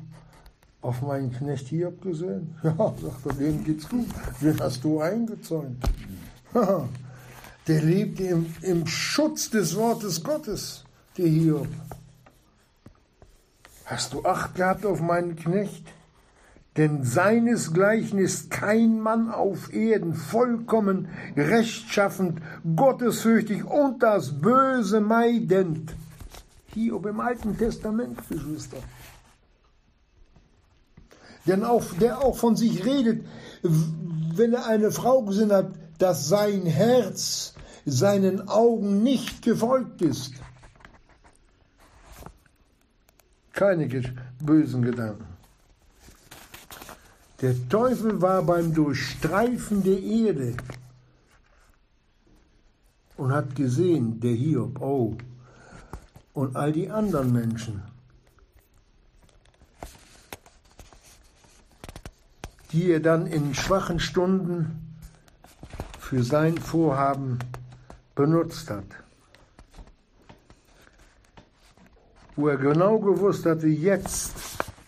[0.81, 2.55] auf meinen Knecht Hiob gesehen?
[2.63, 4.07] Ja, sagt er, dem geht's gut.
[4.41, 5.83] Den hast du eingezäunt.
[7.67, 10.84] Der lebt im, im Schutz des Wortes Gottes
[11.17, 11.67] der Hiob.
[13.85, 15.85] Hast du Acht gehabt auf meinen Knecht?
[16.75, 22.41] Denn seinesgleichen ist kein Mann auf Erden vollkommen rechtschaffend,
[22.75, 25.95] gottesfürchtig und das Böse meidend.
[26.73, 28.77] Hiob im Alten Testament, Geschwister.
[31.47, 33.25] Denn auch, der auch von sich redet,
[33.61, 37.53] wenn er eine Frau gesehen hat, dass sein Herz
[37.85, 40.33] seinen Augen nicht gefolgt ist
[43.55, 43.87] keine
[44.39, 45.25] bösen Gedanken.
[47.41, 50.55] Der Teufel war beim Durchstreifen der Erde
[53.17, 55.17] und hat gesehen, der Hiob, oh,
[56.33, 57.81] und all die anderen Menschen,
[62.71, 64.97] die er dann in schwachen Stunden
[65.99, 67.39] für sein Vorhaben
[68.15, 69.04] benutzt hat.
[72.35, 74.33] Wo er genau gewusst hatte, jetzt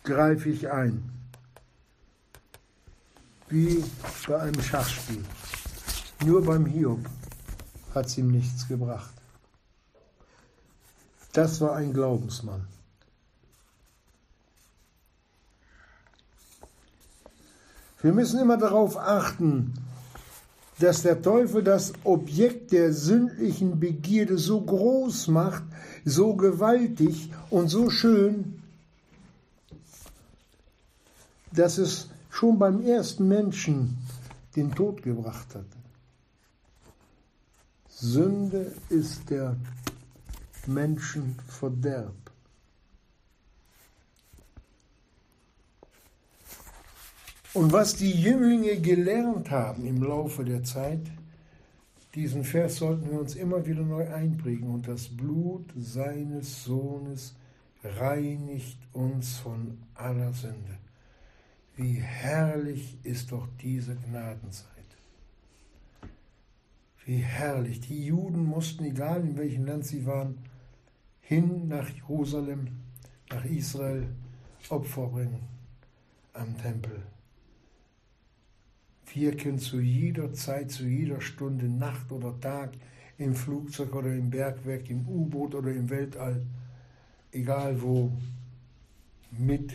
[0.04, 1.10] greife ich ein.
[3.50, 3.84] Wie
[4.28, 5.24] bei einem Schachspiel.
[6.26, 7.00] Nur beim Hiob
[7.96, 9.14] hat es ihm nichts gebracht.
[11.32, 12.68] Das war ein Glaubensmann.
[18.02, 19.74] Wir müssen immer darauf achten,
[20.80, 25.64] dass der Teufel das Objekt der sündlichen Begierde so groß macht,
[26.08, 28.62] so gewaltig und so schön,
[31.52, 33.98] dass es schon beim ersten Menschen
[34.56, 35.66] den Tod gebracht hat.
[37.90, 39.58] Sünde ist der
[40.66, 42.14] Menschenverderb.
[47.54, 51.02] Und was die Jünglinge gelernt haben im Laufe der Zeit,
[52.18, 54.70] diesen Vers sollten wir uns immer wieder neu einprägen.
[54.70, 57.36] Und das Blut seines Sohnes
[57.84, 60.80] reinigt uns von aller Sünde.
[61.76, 64.68] Wie herrlich ist doch diese Gnadenzeit.
[67.06, 67.82] Wie herrlich.
[67.82, 70.40] Die Juden mussten, egal in welchem Land sie waren,
[71.22, 72.68] hin nach Jerusalem,
[73.30, 74.08] nach Israel,
[74.70, 75.44] Opfer bringen
[76.34, 77.04] am Tempel.
[79.14, 82.72] Wir können zu jeder Zeit, zu jeder Stunde, Nacht oder Tag,
[83.18, 86.46] im Flugzeug oder im Bergwerk, im U-Boot oder im Weltall,
[87.32, 88.12] egal wo,
[89.32, 89.74] mit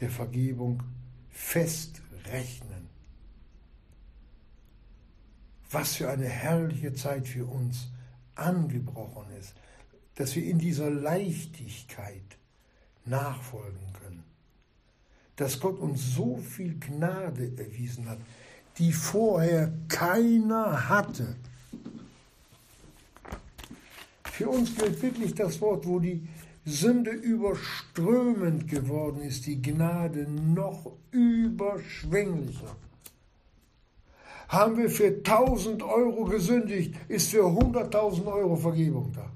[0.00, 0.82] der Vergebung
[1.28, 2.88] fest rechnen.
[5.70, 7.90] Was für eine herrliche Zeit für uns
[8.34, 9.54] angebrochen ist,
[10.14, 12.38] dass wir in dieser Leichtigkeit
[13.04, 13.99] nachfolgen können.
[15.40, 18.18] Dass Gott uns so viel Gnade erwiesen hat,
[18.76, 21.34] die vorher keiner hatte.
[24.24, 26.28] Für uns gilt wirklich das Wort, wo die
[26.66, 32.76] Sünde überströmend geworden ist, die Gnade noch überschwänglicher.
[34.46, 39.32] Haben wir für 1000 Euro gesündigt, ist für 100.000 Euro Vergebung da.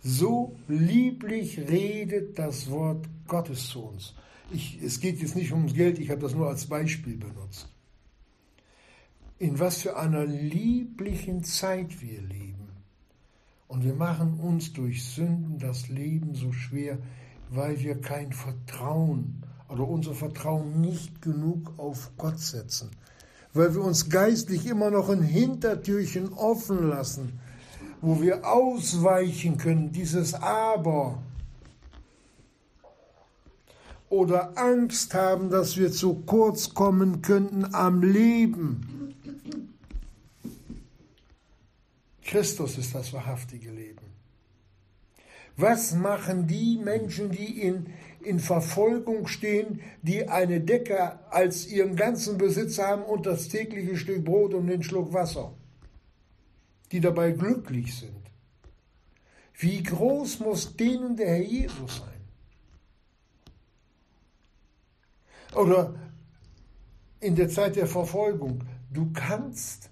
[0.00, 4.14] So lieblich redet das Wort Gottes zu uns.
[4.50, 7.68] Ich, es geht jetzt nicht ums Geld, ich habe das nur als Beispiel benutzt.
[9.38, 12.68] In was für einer lieblichen Zeit wir leben.
[13.68, 16.98] Und wir machen uns durch Sünden das Leben so schwer,
[17.50, 22.90] weil wir kein Vertrauen oder unser Vertrauen nicht genug auf Gott setzen.
[23.52, 27.40] Weil wir uns geistlich immer noch ein Hintertürchen offen lassen,
[28.00, 31.22] wo wir ausweichen können, dieses Aber.
[34.08, 38.96] Oder Angst haben, dass wir zu kurz kommen könnten am Leben
[42.26, 44.04] Christus ist das wahrhaftige Leben.
[45.56, 47.86] Was machen die Menschen, die in,
[48.20, 54.24] in Verfolgung stehen, die eine Decke als ihren ganzen Besitz haben und das tägliche Stück
[54.24, 55.54] Brot und den Schluck Wasser,
[56.92, 58.12] die dabei glücklich sind?
[59.54, 62.15] Wie groß muss denen der Herr Jesus sein?
[65.56, 65.94] Oder
[67.20, 69.90] in der Zeit der Verfolgung, du kannst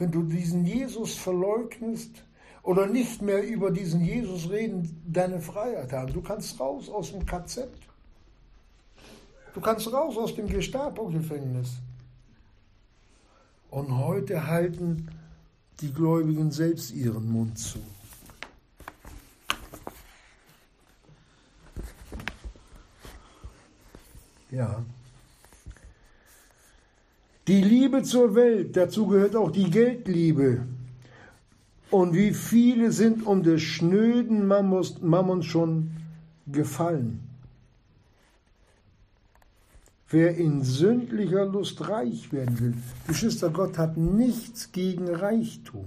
[0.00, 2.24] wenn du diesen Jesus verleugnest
[2.62, 6.12] oder nicht mehr über diesen Jesus reden, deine Freiheit haben.
[6.14, 7.68] Du kannst raus aus dem KZ.
[9.52, 11.72] Du kannst raus aus dem Gestapo-Gefängnis.
[13.70, 15.10] Und heute halten
[15.80, 17.78] die Gläubigen selbst ihren Mund zu.
[24.50, 24.84] Ja.
[27.46, 30.66] Die Liebe zur Welt, dazu gehört auch die Geldliebe.
[31.90, 35.90] Und wie viele sind um des schnöden Mammons schon
[36.46, 37.20] gefallen?
[40.08, 42.74] Wer in sündlicher Lust reich werden will,
[43.06, 45.86] Geschwister, Gott hat nichts gegen Reichtum.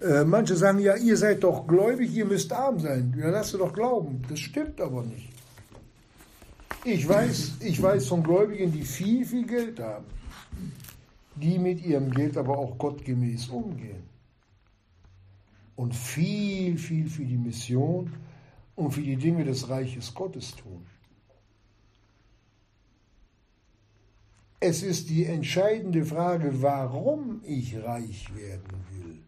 [0.00, 3.14] Äh, manche sagen ja, ihr seid doch gläubig, ihr müsst arm sein.
[3.18, 4.22] Ja, lasst ihr doch glauben.
[4.28, 5.37] Das stimmt aber nicht.
[6.84, 10.06] Ich weiß, ich weiß von Gläubigen, die viel, viel Geld haben,
[11.34, 14.02] die mit ihrem Geld aber auch gottgemäß umgehen.
[15.76, 18.12] Und viel, viel für die Mission
[18.76, 20.86] und für die Dinge des Reiches Gottes tun.
[24.60, 29.18] Es ist die entscheidende Frage, warum ich reich werden will.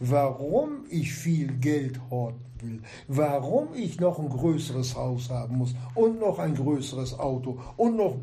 [0.00, 6.20] Warum ich viel Geld horten will, warum ich noch ein größeres Haus haben muss und
[6.20, 8.16] noch ein größeres Auto und noch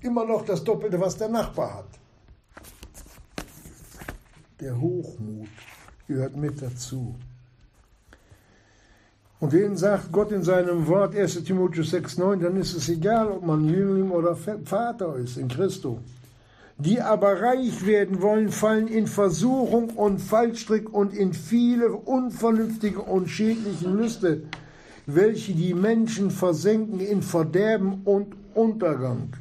[0.00, 1.88] immer noch das Doppelte, was der Nachbar hat.
[4.60, 5.48] Der Hochmut
[6.06, 7.14] gehört mit dazu.
[9.40, 13.44] Und den sagt Gott in seinem Wort 1 Timotheus 6,9, dann ist es egal, ob
[13.44, 15.98] man Jüngling oder Vater ist in Christus.
[16.78, 23.28] Die aber reich werden wollen, fallen in Versuchung und Fallstrick und in viele unvernünftige und
[23.28, 24.42] schädliche Lüste,
[25.06, 29.34] welche die Menschen versenken in Verderben und Untergang.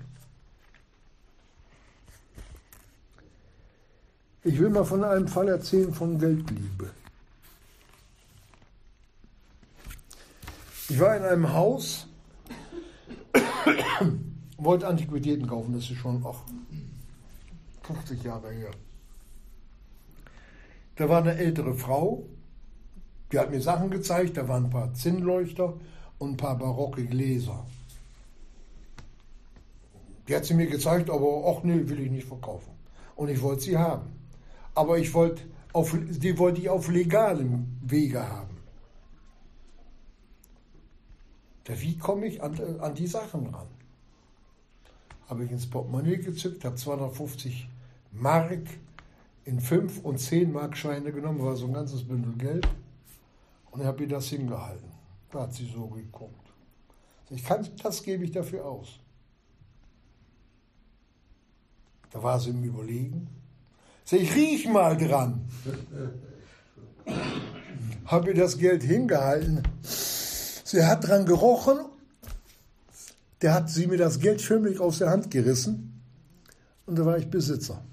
[4.43, 6.89] Ich will mal von einem Fall erzählen von Geldliebe.
[10.89, 12.07] Ich war in einem Haus,
[14.57, 16.41] wollte Antiquitäten kaufen, das ist schon auch
[17.83, 18.71] 50 Jahre her.
[20.95, 22.25] Da war eine ältere Frau,
[23.31, 25.73] die hat mir Sachen gezeigt, da waren ein paar Zinnleuchter
[26.19, 27.65] und ein paar barocke Gläser.
[30.27, 32.71] Die hat sie mir gezeigt, aber ach nee, will ich nicht verkaufen.
[33.15, 34.13] Und ich wollte sie haben.
[34.75, 38.57] Aber ich wollte auf, die wollte ich auf legalem Wege haben.
[41.65, 43.67] Wie komme ich an, an die Sachen ran?
[45.31, 47.69] Habe ich ins Portemonnaie gezückt, habe 250
[48.11, 48.67] Mark
[49.45, 52.67] in 5 und 10 Mark Scheine genommen, war so ein ganzes Bündel Geld.
[53.71, 54.91] Und habe ihr das hingehalten.
[55.31, 56.51] Da hat sie so geguckt.
[57.29, 58.99] Ich kann, das gebe ich dafür aus.
[62.09, 63.29] Da war sie im Überlegen.
[64.11, 65.47] Ich, riech mal dran.
[68.05, 69.63] Habe ihr das Geld hingehalten.
[69.81, 71.85] Sie hat dran gerochen.
[73.41, 76.01] Der hat sie mir das Geld förmlich aus der Hand gerissen.
[76.85, 77.83] Und da war ich Besitzer.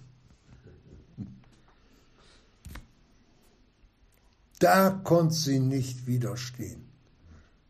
[4.59, 6.85] Da konnte sie nicht widerstehen.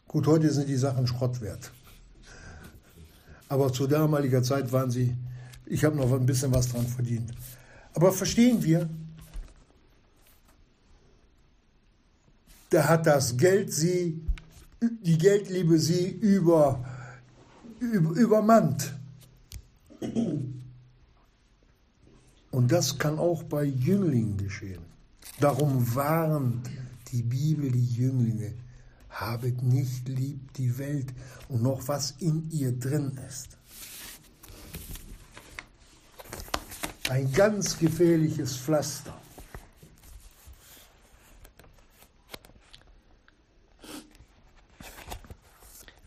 [0.07, 1.71] Gut, heute sind die Sachen Schrott wert.
[3.49, 5.15] Aber zu damaliger Zeit waren sie,
[5.67, 7.31] ich habe noch ein bisschen was dran verdient.
[7.95, 8.89] Aber verstehen wir,
[12.71, 14.23] da hat das Geld sie,
[14.81, 16.98] die Geldliebe sie über, über,
[17.81, 18.95] übermannt.
[22.51, 24.83] Und das kann auch bei Jünglingen geschehen.
[25.41, 26.69] Darum warnt
[27.13, 28.55] die Bibel die Jünglinge,
[29.11, 31.13] habet nicht lieb die Welt
[31.49, 33.57] und noch was in ihr drin ist.
[37.09, 39.15] Ein ganz gefährliches Pflaster.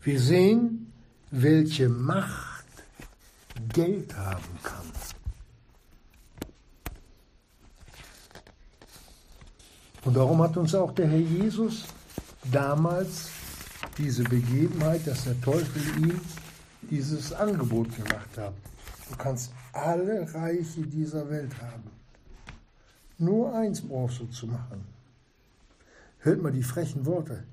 [0.02, 0.91] Wir sehen,
[1.32, 2.66] welche Macht
[3.72, 4.92] Geld haben kann.
[10.04, 11.86] Und darum hat uns auch der Herr Jesus
[12.50, 13.30] damals
[13.96, 16.20] diese Begebenheit, dass der Teufel ihm
[16.90, 18.52] dieses Angebot gemacht hat.
[19.08, 21.90] Du kannst alle Reiche dieser Welt haben.
[23.16, 24.84] Nur eins brauchst du zu machen.
[26.18, 27.44] Hört mal die frechen Worte.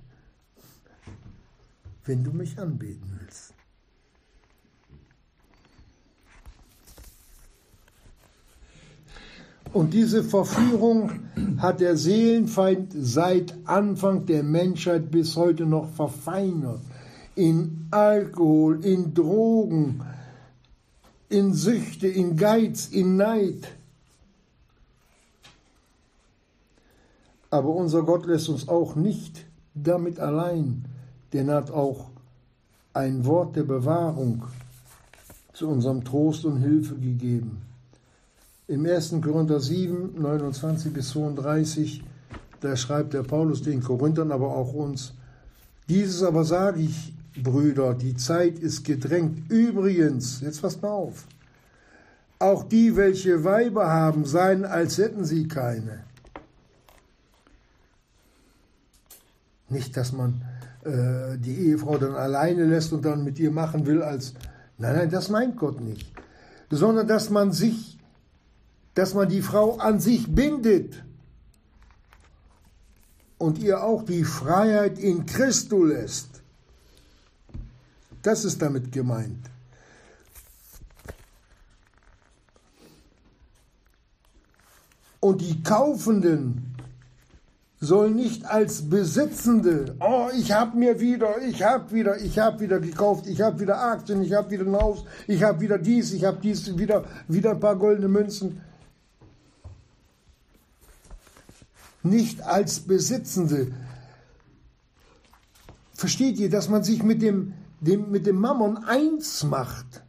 [2.04, 3.54] Wenn du mich anbeten willst.
[9.72, 11.11] Und diese Verführung
[11.57, 16.82] hat der Seelenfeind seit Anfang der Menschheit bis heute noch verfeinert.
[17.36, 20.01] In Alkohol, in Drogen,
[21.30, 23.72] in Süchte, in Geiz, in Neid.
[27.51, 29.45] Aber unser Gott lässt uns auch nicht
[29.76, 30.86] damit allein,
[31.32, 32.09] denn er hat auch
[32.93, 34.43] ein Wort der Bewahrung
[35.53, 37.68] zu unserem Trost und Hilfe gegeben.
[38.70, 39.15] Im 1.
[39.24, 42.03] Korinther 7, 29 bis 32,
[42.61, 45.15] da schreibt der Paulus den Korinthern, aber auch uns,
[45.88, 49.49] dieses aber sage ich, Brüder, die Zeit ist gedrängt.
[49.49, 51.26] Übrigens, jetzt passt mal auf,
[52.38, 56.03] auch die, welche Weiber haben, seien, als hätten sie keine.
[59.67, 60.43] Nicht, dass man
[60.84, 64.36] äh, die Ehefrau dann alleine lässt und dann mit ihr machen will, als,
[64.78, 66.11] nein, nein, das meint Gott nicht,
[66.70, 67.99] sondern dass man sich
[69.00, 71.02] dass man die Frau an sich bindet
[73.38, 76.41] und ihr auch die Freiheit in Christus lässt.
[78.24, 79.50] Das ist damit gemeint.
[85.22, 86.76] Und die Kaufenden
[87.80, 92.82] sollen nicht als Besitzende, oh, ich habe mir wieder, ich habe wieder, ich habe wieder
[92.82, 96.26] gekauft, ich habe wieder Aktien, ich habe wieder ein Haus, ich habe wieder dies, ich
[96.26, 98.62] habe dies, wieder, wieder ein paar goldene Münzen.
[102.04, 103.72] Nicht als Besitzende.
[105.93, 110.04] Versteht ihr, dass man sich mit dem, dem, mit dem Mammon eins macht?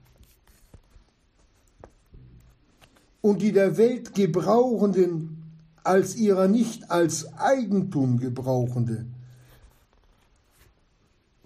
[3.21, 5.41] Und die der Welt Gebrauchenden
[5.83, 9.07] als ihrer nicht als Eigentum Gebrauchende.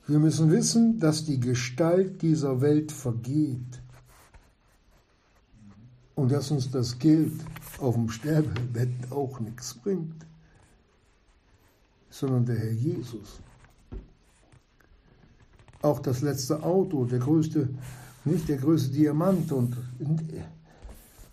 [0.07, 3.81] Wir müssen wissen, dass die Gestalt dieser Welt vergeht
[6.15, 7.33] und dass uns das Geld
[7.81, 10.27] auf dem Sterbebett auch nichts bringt,
[12.15, 13.41] sondern der Herr Jesus.
[15.83, 17.69] Auch das letzte Auto, der größte,
[18.25, 19.77] nicht der größte Diamant und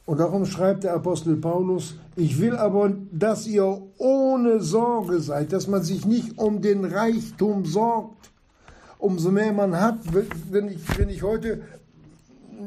[0.07, 5.67] und darum schreibt der Apostel Paulus, ich will aber, dass ihr ohne Sorge seid, dass
[5.67, 8.31] man sich nicht um den Reichtum sorgt.
[8.97, 9.99] Umso mehr man hat,
[10.49, 11.61] wenn ich, wenn ich heute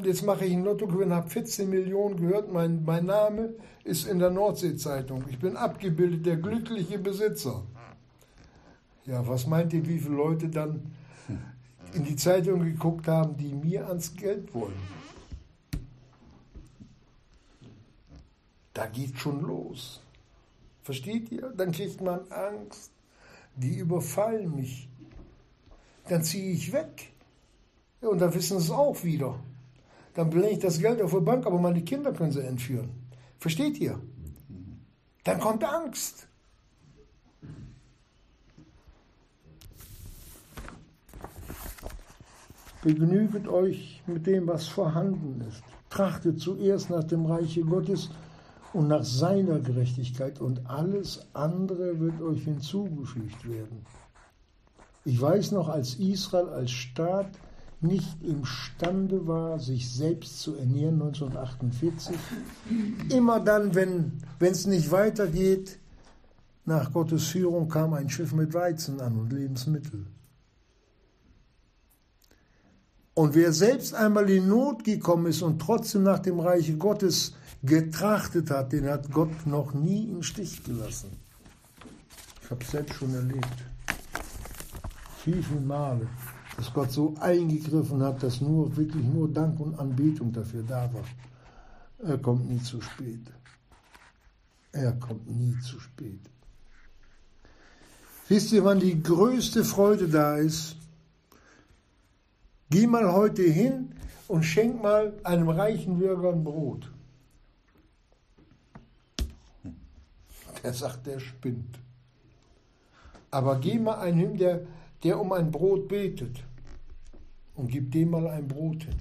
[0.03, 3.53] jetzt mache ich ein Lottogewinn, habe 14 Millionen gehört, mein, mein Name
[3.83, 5.23] ist in der Nordsee-Zeitung.
[5.29, 7.63] Ich bin abgebildet, der glückliche Besitzer.
[9.05, 10.91] Ja, was meint ihr, wie viele Leute dann
[11.93, 14.73] in die Zeitung geguckt haben, die mir ans Geld wollen?
[18.73, 20.01] Da geht schon los.
[20.81, 21.53] Versteht ihr?
[21.55, 22.91] Dann kriegt man Angst.
[23.55, 24.89] Die überfallen mich.
[26.09, 27.13] Dann ziehe ich weg.
[28.01, 29.39] Und dann wissen sie es auch wieder
[30.15, 32.89] dann bringe ich das Geld auf die Bank, aber meine Kinder können sie entführen.
[33.37, 33.99] Versteht ihr?
[35.25, 36.27] Dann kommt Angst.
[42.85, 45.63] Begnüget euch mit dem, was vorhanden ist.
[45.89, 48.11] Trachtet zuerst nach dem Reiche Gottes
[48.73, 53.83] und nach seiner Gerechtigkeit und alles andere wird euch hinzugefügt werden.
[55.03, 57.31] Ich weiß noch, als Israel als Staat
[57.81, 62.15] nicht imstande war, sich selbst zu ernähren 1948.
[63.09, 65.79] Immer dann, wenn es nicht weitergeht,
[66.65, 70.05] nach Gottes Führung kam ein Schiff mit Weizen an und Lebensmittel.
[73.15, 78.51] Und wer selbst einmal in Not gekommen ist und trotzdem nach dem Reiche Gottes getrachtet
[78.51, 81.09] hat, den hat Gott noch nie im Stich gelassen.
[82.43, 83.57] Ich habe es selbst schon erlebt.
[85.23, 86.07] Viel, viele Male
[86.57, 91.03] dass Gott so eingegriffen hat, dass nur wirklich nur Dank und Anbetung dafür da war.
[91.99, 93.31] Er kommt nie zu spät.
[94.71, 96.19] Er kommt nie zu spät.
[98.27, 100.77] Wisst ihr, wann die größte Freude da ist?
[102.69, 103.93] Geh mal heute hin
[104.27, 106.91] und schenk mal einem reichen Bürger ein Brot.
[110.63, 111.79] Der sagt, der spinnt.
[113.29, 114.65] Aber geh mal einen hin, der
[115.05, 116.43] der um ein Brot betet
[117.53, 118.95] und gib dem mal ein Brot hin.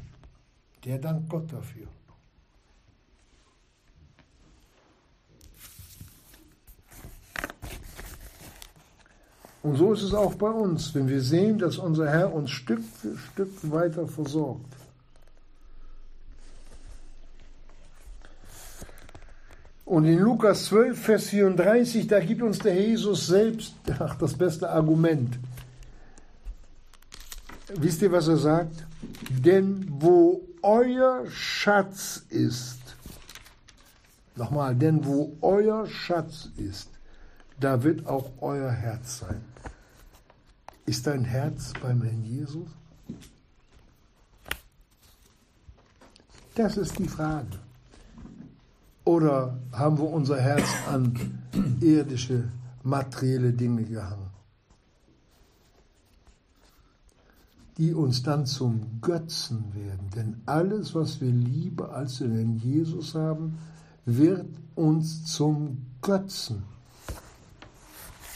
[0.85, 1.87] Der dankt Gott dafür.
[9.65, 12.83] Und so ist es auch bei uns, wenn wir sehen, dass unser Herr uns Stück
[12.83, 14.77] für Stück weiter versorgt.
[19.87, 24.69] Und in Lukas 12, Vers 34, da gibt uns der Jesus selbst ach, das beste
[24.69, 25.39] Argument.
[27.75, 28.85] Wisst ihr, was er sagt?
[29.31, 32.81] Denn wo euer Schatz ist,
[34.37, 36.91] nochmal, denn wo euer Schatz ist,
[37.59, 39.54] da wird auch euer Herz sein.
[40.87, 42.69] Ist dein Herz beim Herrn Jesus?
[46.55, 47.59] Das ist die Frage.
[49.05, 51.43] Oder haben wir unser Herz an
[51.81, 52.45] irdische,
[52.83, 54.35] materielle Dinge gehangen?
[57.79, 60.11] die uns dann zum Götzen werden.
[60.15, 63.59] Denn alles, was wir lieber als den Jesus haben,
[64.05, 66.63] wird uns zum Götzen.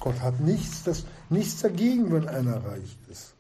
[0.00, 3.34] Gott hat nichts, das, nichts dagegen, wenn einer reich ist.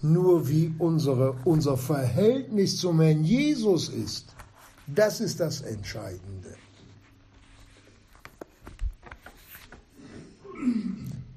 [0.00, 4.34] Nur wie unsere, unser Verhältnis zum Herrn Jesus ist,
[4.86, 6.54] das ist das Entscheidende.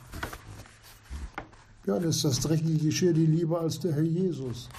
[1.85, 4.69] ja, das ist das dreckige Geschirr, die lieber als der Herr Jesus.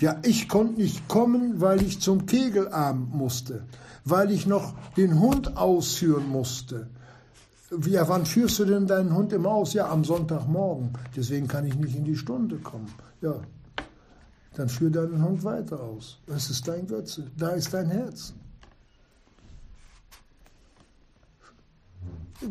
[0.00, 3.64] Ja, ich konnte nicht kommen, weil ich zum Kegelabend musste,
[4.04, 6.88] weil ich noch den Hund ausführen musste.
[7.86, 9.74] Ja, wann führst du denn deinen Hund im Aus?
[9.74, 10.90] Ja, am Sonntagmorgen.
[11.14, 12.92] Deswegen kann ich nicht in die Stunde kommen.
[13.20, 13.34] Ja,
[14.54, 16.18] dann führ deinen Hund weiter aus.
[16.26, 17.30] Das ist dein Götze.
[17.36, 18.32] Da ist dein Herz.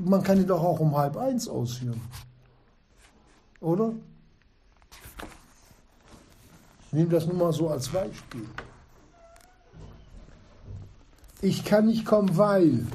[0.05, 1.99] Man kann ihn doch auch um halb eins ausführen.
[3.61, 3.93] Oder?
[6.87, 8.45] Ich nehme das nur mal so als Beispiel.
[11.41, 12.85] Ich kann nicht kommen, weil.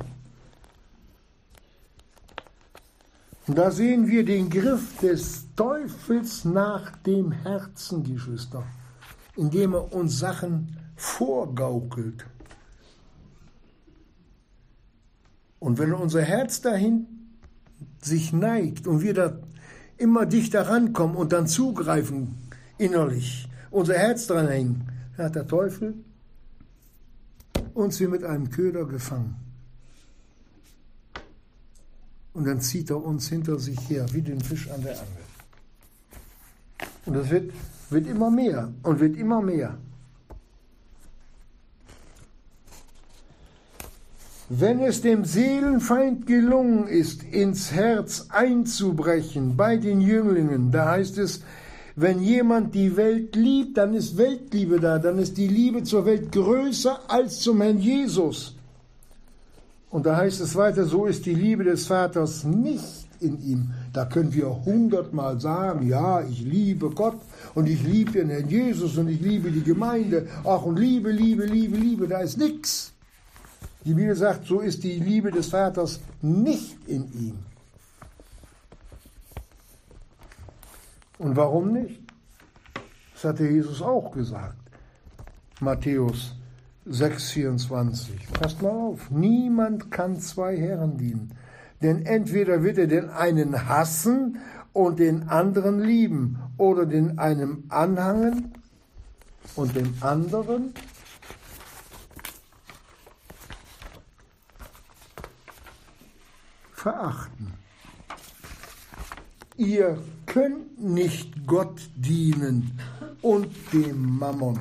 [3.46, 8.64] Und da sehen wir den Griff des Teufels nach dem Herzen, Geschwister,
[9.36, 12.26] indem er uns Sachen vorgaukelt.
[15.58, 17.06] Und wenn unser Herz dahin
[18.00, 19.38] sich neigt und wir da
[19.99, 22.36] immer dichter rankommen und dann zugreifen
[22.78, 25.95] innerlich, unser Herz dran hängen, dann hat der Teufel
[27.74, 29.36] uns wie mit einem Köder gefangen.
[32.32, 35.24] Und dann zieht er uns hinter sich her, wie den Fisch an der Angel.
[37.07, 37.53] Und das wird,
[37.90, 39.78] wird immer mehr und wird immer mehr.
[44.49, 51.40] Wenn es dem Seelenfeind gelungen ist, ins Herz einzubrechen bei den Jünglingen, da heißt es,
[51.97, 56.32] wenn jemand die Welt liebt, dann ist Weltliebe da, dann ist die Liebe zur Welt
[56.32, 58.57] größer als zum Herrn Jesus.
[59.90, 63.70] Und da heißt es weiter, so ist die Liebe des Vaters nicht in ihm.
[63.92, 67.20] Da können wir hundertmal sagen, ja, ich liebe Gott
[67.55, 70.26] und ich liebe den Herrn Jesus und ich liebe die Gemeinde.
[70.45, 72.93] Ach, und Liebe, Liebe, Liebe, Liebe, da ist nichts.
[73.85, 77.39] Die Bibel sagt, so ist die Liebe des Vaters nicht in ihm.
[81.18, 82.01] Und warum nicht?
[83.12, 84.57] Das hatte Jesus auch gesagt.
[85.61, 86.35] Matthäus
[86.89, 88.32] 6,24.
[88.32, 91.32] Passt mal auf, niemand kann zwei Herren dienen.
[91.82, 94.39] Denn entweder wird er den einen hassen
[94.72, 98.53] und den anderen lieben, oder den einen anhangen
[99.57, 100.74] und den anderen
[106.85, 107.55] verachten.
[109.57, 112.78] Ihr könnt nicht Gott dienen
[113.22, 114.59] und dem Mammon.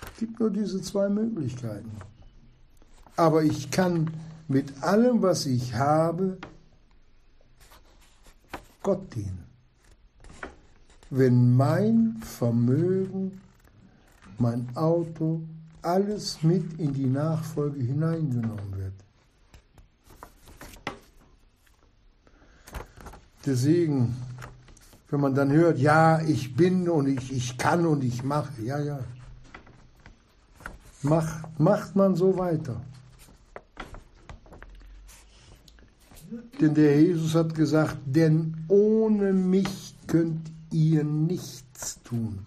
[0.00, 1.90] Es gibt nur diese zwei Möglichkeiten.
[3.16, 4.10] Aber ich kann
[4.48, 6.38] mit allem, was ich habe,
[8.82, 9.44] Gott dienen.
[11.10, 13.42] Wenn mein Vermögen,
[14.38, 15.42] mein Auto,
[15.82, 18.94] alles mit in die Nachfolge hineingenommen wird.
[23.46, 24.16] Deswegen,
[25.08, 28.78] wenn man dann hört, ja, ich bin und ich, ich kann und ich mache, ja,
[28.78, 29.00] ja.
[31.02, 32.82] Mach, macht man so weiter.
[36.60, 42.40] Denn der Jesus hat gesagt, denn ohne mich könnt ihr nichts tun.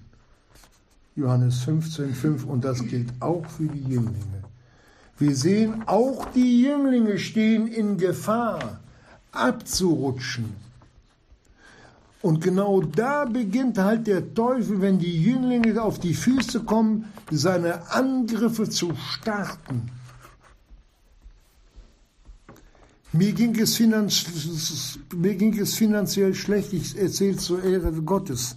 [1.16, 4.44] Johannes 15, 5 und das gilt auch für die Jünglinge.
[5.18, 8.80] Wir sehen, auch die Jünglinge stehen in Gefahr,
[9.32, 10.56] abzurutschen
[12.24, 17.92] und genau da beginnt halt der Teufel, wenn die Jünglinge auf die Füße kommen, seine
[17.92, 19.92] Angriffe zu starten.
[23.12, 28.56] Mir ging es, mir ging es finanziell schlecht, ich erzähle zur Ehre Gottes.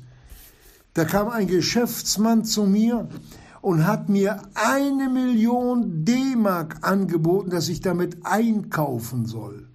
[0.95, 3.09] Da kam ein Geschäftsmann zu mir
[3.63, 9.66] und hat mir eine Million D-Mark angeboten, dass ich damit einkaufen soll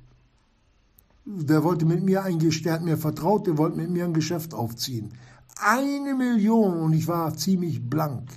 [1.25, 4.53] der wollte mit mir ein der hat mir vertraut, der wollte mit mir ein Geschäft
[4.53, 5.13] aufziehen.
[5.59, 8.29] Eine Million und ich war ziemlich blank.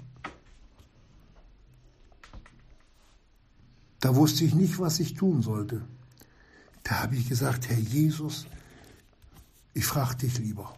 [4.01, 5.83] Da wusste ich nicht, was ich tun sollte.
[6.83, 8.47] Da habe ich gesagt, Herr Jesus,
[9.73, 10.75] ich frage dich lieber.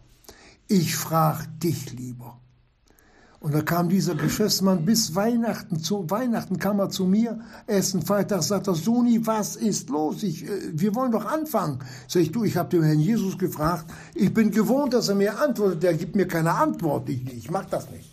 [0.69, 2.41] Ich frage dich lieber.
[3.39, 8.43] Und da kam dieser Geschäftsmann bis Weihnachten zu Weihnachten kam er zu mir, ersten Freitag
[8.43, 10.23] sagt er, Soni, was ist los?
[10.23, 11.81] Ich, äh, wir wollen doch anfangen.
[12.09, 13.85] Sag ich, du, ich habe den Herrn Jesus gefragt,
[14.15, 17.67] ich bin gewohnt, dass er mir antwortet, der gibt mir keine Antwort, ich, ich mach
[17.67, 18.11] das nicht.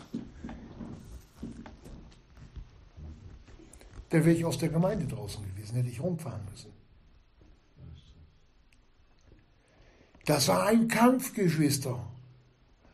[4.09, 6.71] Dann wäre ich aus der Gemeinde draußen gewesen, hätte ich rumfahren müssen.
[10.25, 11.99] Das war ein Kampf, Geschwister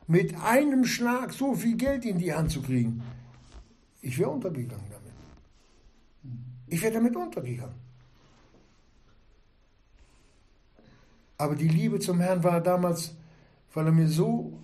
[0.10, 3.04] mit einem Schlag so viel Geld in die Hand zu kriegen.
[4.02, 5.14] Ich wäre untergegangen damit.
[6.66, 7.76] Ich wäre damit untergegangen.
[11.38, 13.16] Aber die Liebe zum Herrn war damals,
[13.76, 14.58] weil er mir so,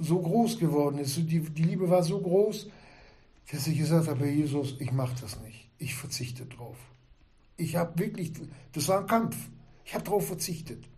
[0.00, 2.68] so groß geworden ist, die, die Liebe war so groß,
[3.52, 5.70] dass ich gesagt habe, Jesus, ich mache das nicht.
[5.78, 6.76] Ich verzichte drauf.
[7.56, 8.32] Ich habe wirklich,
[8.72, 9.36] das war ein Kampf.
[9.84, 10.88] Ich habe darauf verzichtet.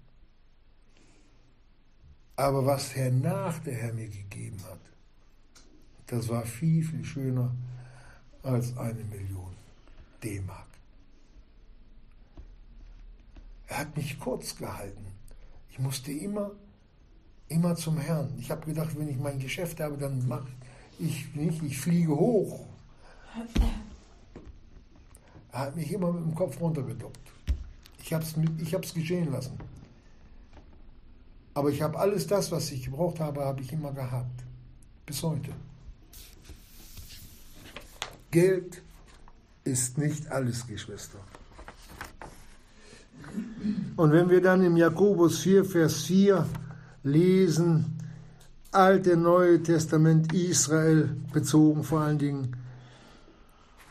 [2.40, 4.80] Aber was hernach der Herr mir gegeben hat,
[6.06, 7.54] das war viel, viel schöner
[8.42, 9.54] als eine Million
[10.24, 10.66] D-Mark.
[13.66, 15.04] Er hat mich kurz gehalten.
[15.70, 16.52] Ich musste immer,
[17.48, 18.32] immer zum Herrn.
[18.38, 20.48] Ich habe gedacht, wenn ich mein Geschäft habe, dann mache
[20.98, 22.64] ich nicht, ich fliege hoch.
[25.52, 27.20] Er hat mich immer mit dem Kopf runtergeduckt.
[28.02, 29.58] Ich habe es geschehen lassen.
[31.60, 34.44] Aber ich habe alles das, was ich gebraucht habe, habe ich immer gehabt.
[35.04, 35.50] Bis heute.
[38.30, 38.80] Geld
[39.64, 41.18] ist nicht alles, Geschwister.
[43.94, 46.46] Und wenn wir dann im Jakobus 4, Vers 4
[47.02, 47.98] lesen,
[48.72, 52.56] Alte, Neue Testament Israel bezogen vor allen Dingen,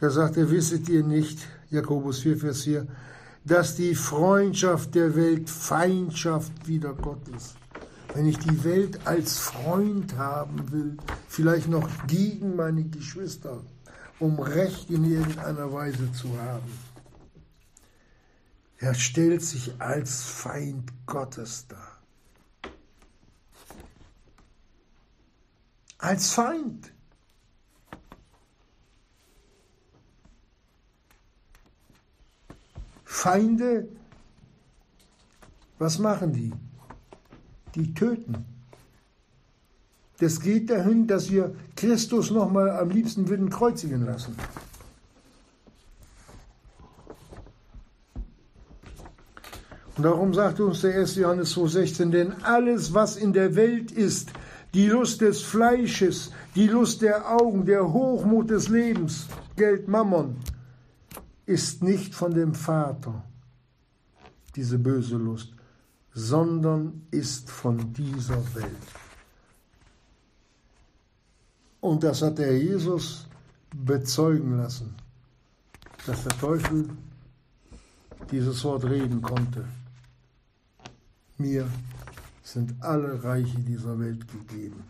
[0.01, 1.37] da sagt er, wisset ihr nicht,
[1.69, 2.87] Jakobus 4, Vers 4,
[3.45, 7.58] dass die Freundschaft der Welt Feindschaft wider Gott ist.
[8.13, 10.97] Wenn ich die Welt als Freund haben will,
[11.27, 13.63] vielleicht noch gegen meine Geschwister,
[14.19, 16.71] um Recht in irgendeiner Weise zu haben.
[18.77, 21.97] Er stellt sich als Feind Gottes dar.
[25.97, 26.91] Als Feind.
[33.03, 33.89] Feinde,
[35.77, 36.53] was machen die?
[37.79, 38.43] Die töten.
[40.17, 44.35] Das geht dahin, dass wir Christus nochmal am liebsten würden kreuzigen lassen.
[49.95, 51.15] Und darum sagt uns der 1.
[51.15, 54.31] Johannes 2,16, denn alles, was in der Welt ist,
[54.73, 60.35] die Lust des Fleisches, die Lust der Augen, der Hochmut des Lebens, Geld, Mammon,
[61.45, 63.23] ist nicht von dem Vater,
[64.57, 65.53] diese böse Lust,
[66.13, 68.87] sondern ist von dieser Welt.
[71.81, 73.27] Und das hat der Jesus
[73.75, 74.95] bezeugen lassen,
[76.05, 76.89] dass der Teufel
[78.31, 79.65] dieses Wort reden konnte.
[81.37, 81.69] Mir
[82.43, 84.83] sind alle Reiche dieser Welt gegeben.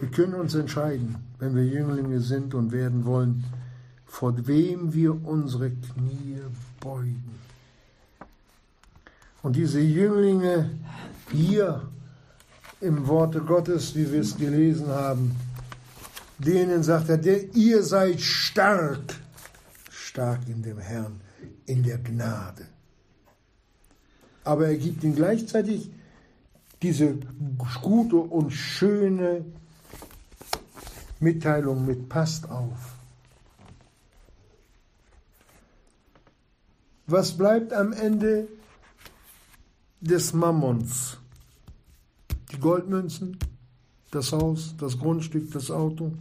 [0.00, 3.44] Wir können uns entscheiden, wenn wir Jünglinge sind und werden wollen,
[4.06, 6.40] vor wem wir unsere Knie
[6.80, 7.47] beugen.
[9.48, 10.68] Und diese Jünglinge
[11.32, 11.88] hier
[12.82, 15.34] im Worte Gottes, wie wir es gelesen haben,
[16.36, 19.14] denen sagt er, ihr seid stark,
[19.90, 21.22] stark in dem Herrn,
[21.64, 22.66] in der Gnade.
[24.44, 25.90] Aber er gibt ihnen gleichzeitig
[26.82, 27.16] diese
[27.80, 29.46] gute und schöne
[31.20, 32.96] Mitteilung mit Passt auf.
[37.06, 38.48] Was bleibt am Ende
[40.00, 41.18] des Mammons?
[42.52, 43.38] Die Goldmünzen,
[44.10, 46.12] das Haus, das Grundstück, das Auto.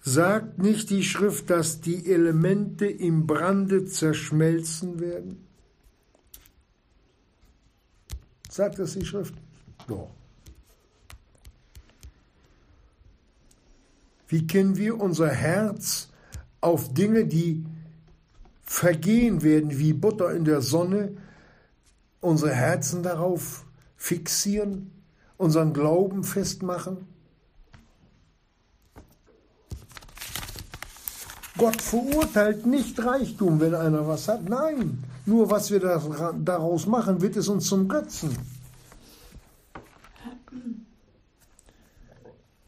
[0.00, 5.44] Sagt nicht die Schrift, dass die Elemente im Brande zerschmelzen werden?
[8.48, 9.34] Sagt das die Schrift?
[9.86, 10.10] Doch.
[14.28, 16.10] Wie können wir unser Herz
[16.60, 17.64] auf Dinge, die
[18.68, 21.16] vergehen werden wie Butter in der Sonne,
[22.20, 23.64] unsere Herzen darauf
[23.96, 24.90] fixieren,
[25.38, 26.98] unseren Glauben festmachen?
[31.56, 34.48] Gott verurteilt nicht Reichtum, wenn einer was hat.
[34.48, 38.36] Nein, nur was wir daraus machen, wird es uns zum Götzen.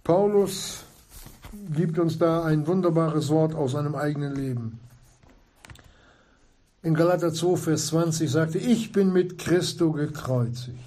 [0.03, 0.83] Paulus
[1.73, 4.81] gibt uns da ein wunderbares Wort aus seinem eigenen Leben.
[6.83, 10.79] In Galater 2, Vers 20 sagte, ich bin mit Christo gekreuzigt.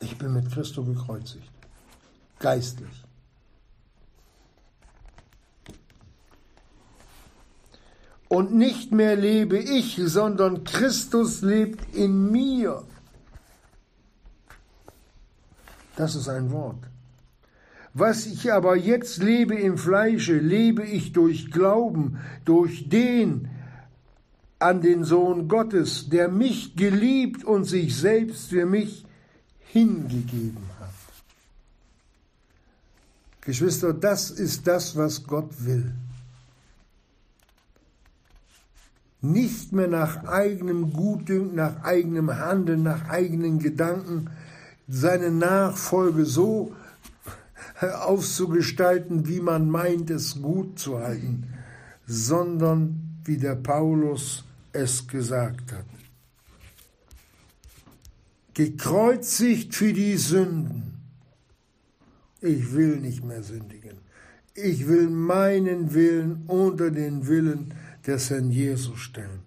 [0.00, 1.50] Ich bin mit Christo gekreuzigt.
[2.38, 3.04] Geistlich.
[8.28, 12.82] Und nicht mehr lebe ich, sondern Christus lebt in mir.
[15.96, 16.78] Das ist ein Wort.
[17.94, 23.48] Was ich aber jetzt lebe im Fleische, lebe ich durch Glauben, durch den
[24.58, 29.04] an den Sohn Gottes, der mich geliebt und sich selbst für mich
[29.58, 30.90] hingegeben hat.
[33.40, 35.92] Geschwister, das ist das, was Gott will.
[39.20, 44.30] Nicht mehr nach eigenem Gutdünken, nach eigenem Handeln, nach eigenen Gedanken,
[44.88, 46.74] seine Nachfolge so
[47.82, 51.48] auszugestalten, wie man meint, es gut zu halten,
[52.06, 55.84] sondern wie der Paulus es gesagt hat.
[58.54, 61.00] Gekreuzigt für die Sünden.
[62.40, 63.98] Ich will nicht mehr sündigen.
[64.54, 67.74] Ich will meinen Willen unter den Willen
[68.06, 69.40] des Herrn Jesus stellen.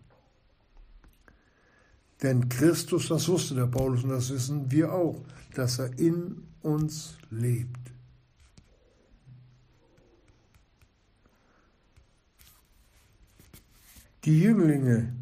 [2.23, 5.21] Denn Christus, das wusste der Paulus und das wissen wir auch,
[5.53, 7.84] dass er in uns lebt.
[14.25, 15.13] Die Jünglinge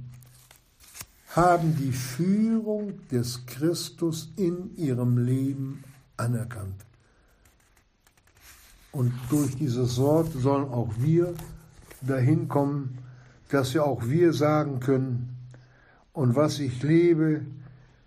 [1.36, 5.84] haben die Führung des Christus in ihrem Leben
[6.16, 6.86] anerkannt.
[8.94, 11.34] Und durch dieses Wort sollen auch wir
[12.02, 12.98] dahin kommen,
[13.50, 15.36] dass wir auch wir sagen können,
[16.14, 17.42] und was ich lebe,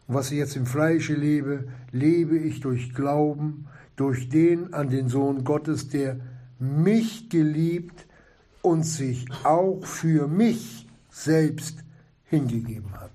[0.07, 3.66] was ich jetzt im Fleische lebe, lebe ich durch Glauben,
[3.97, 6.20] durch den an den Sohn Gottes, der
[6.59, 8.07] mich geliebt
[8.62, 10.86] und sich auch für mich
[11.16, 11.82] selbst
[12.24, 13.05] hingegeben hat.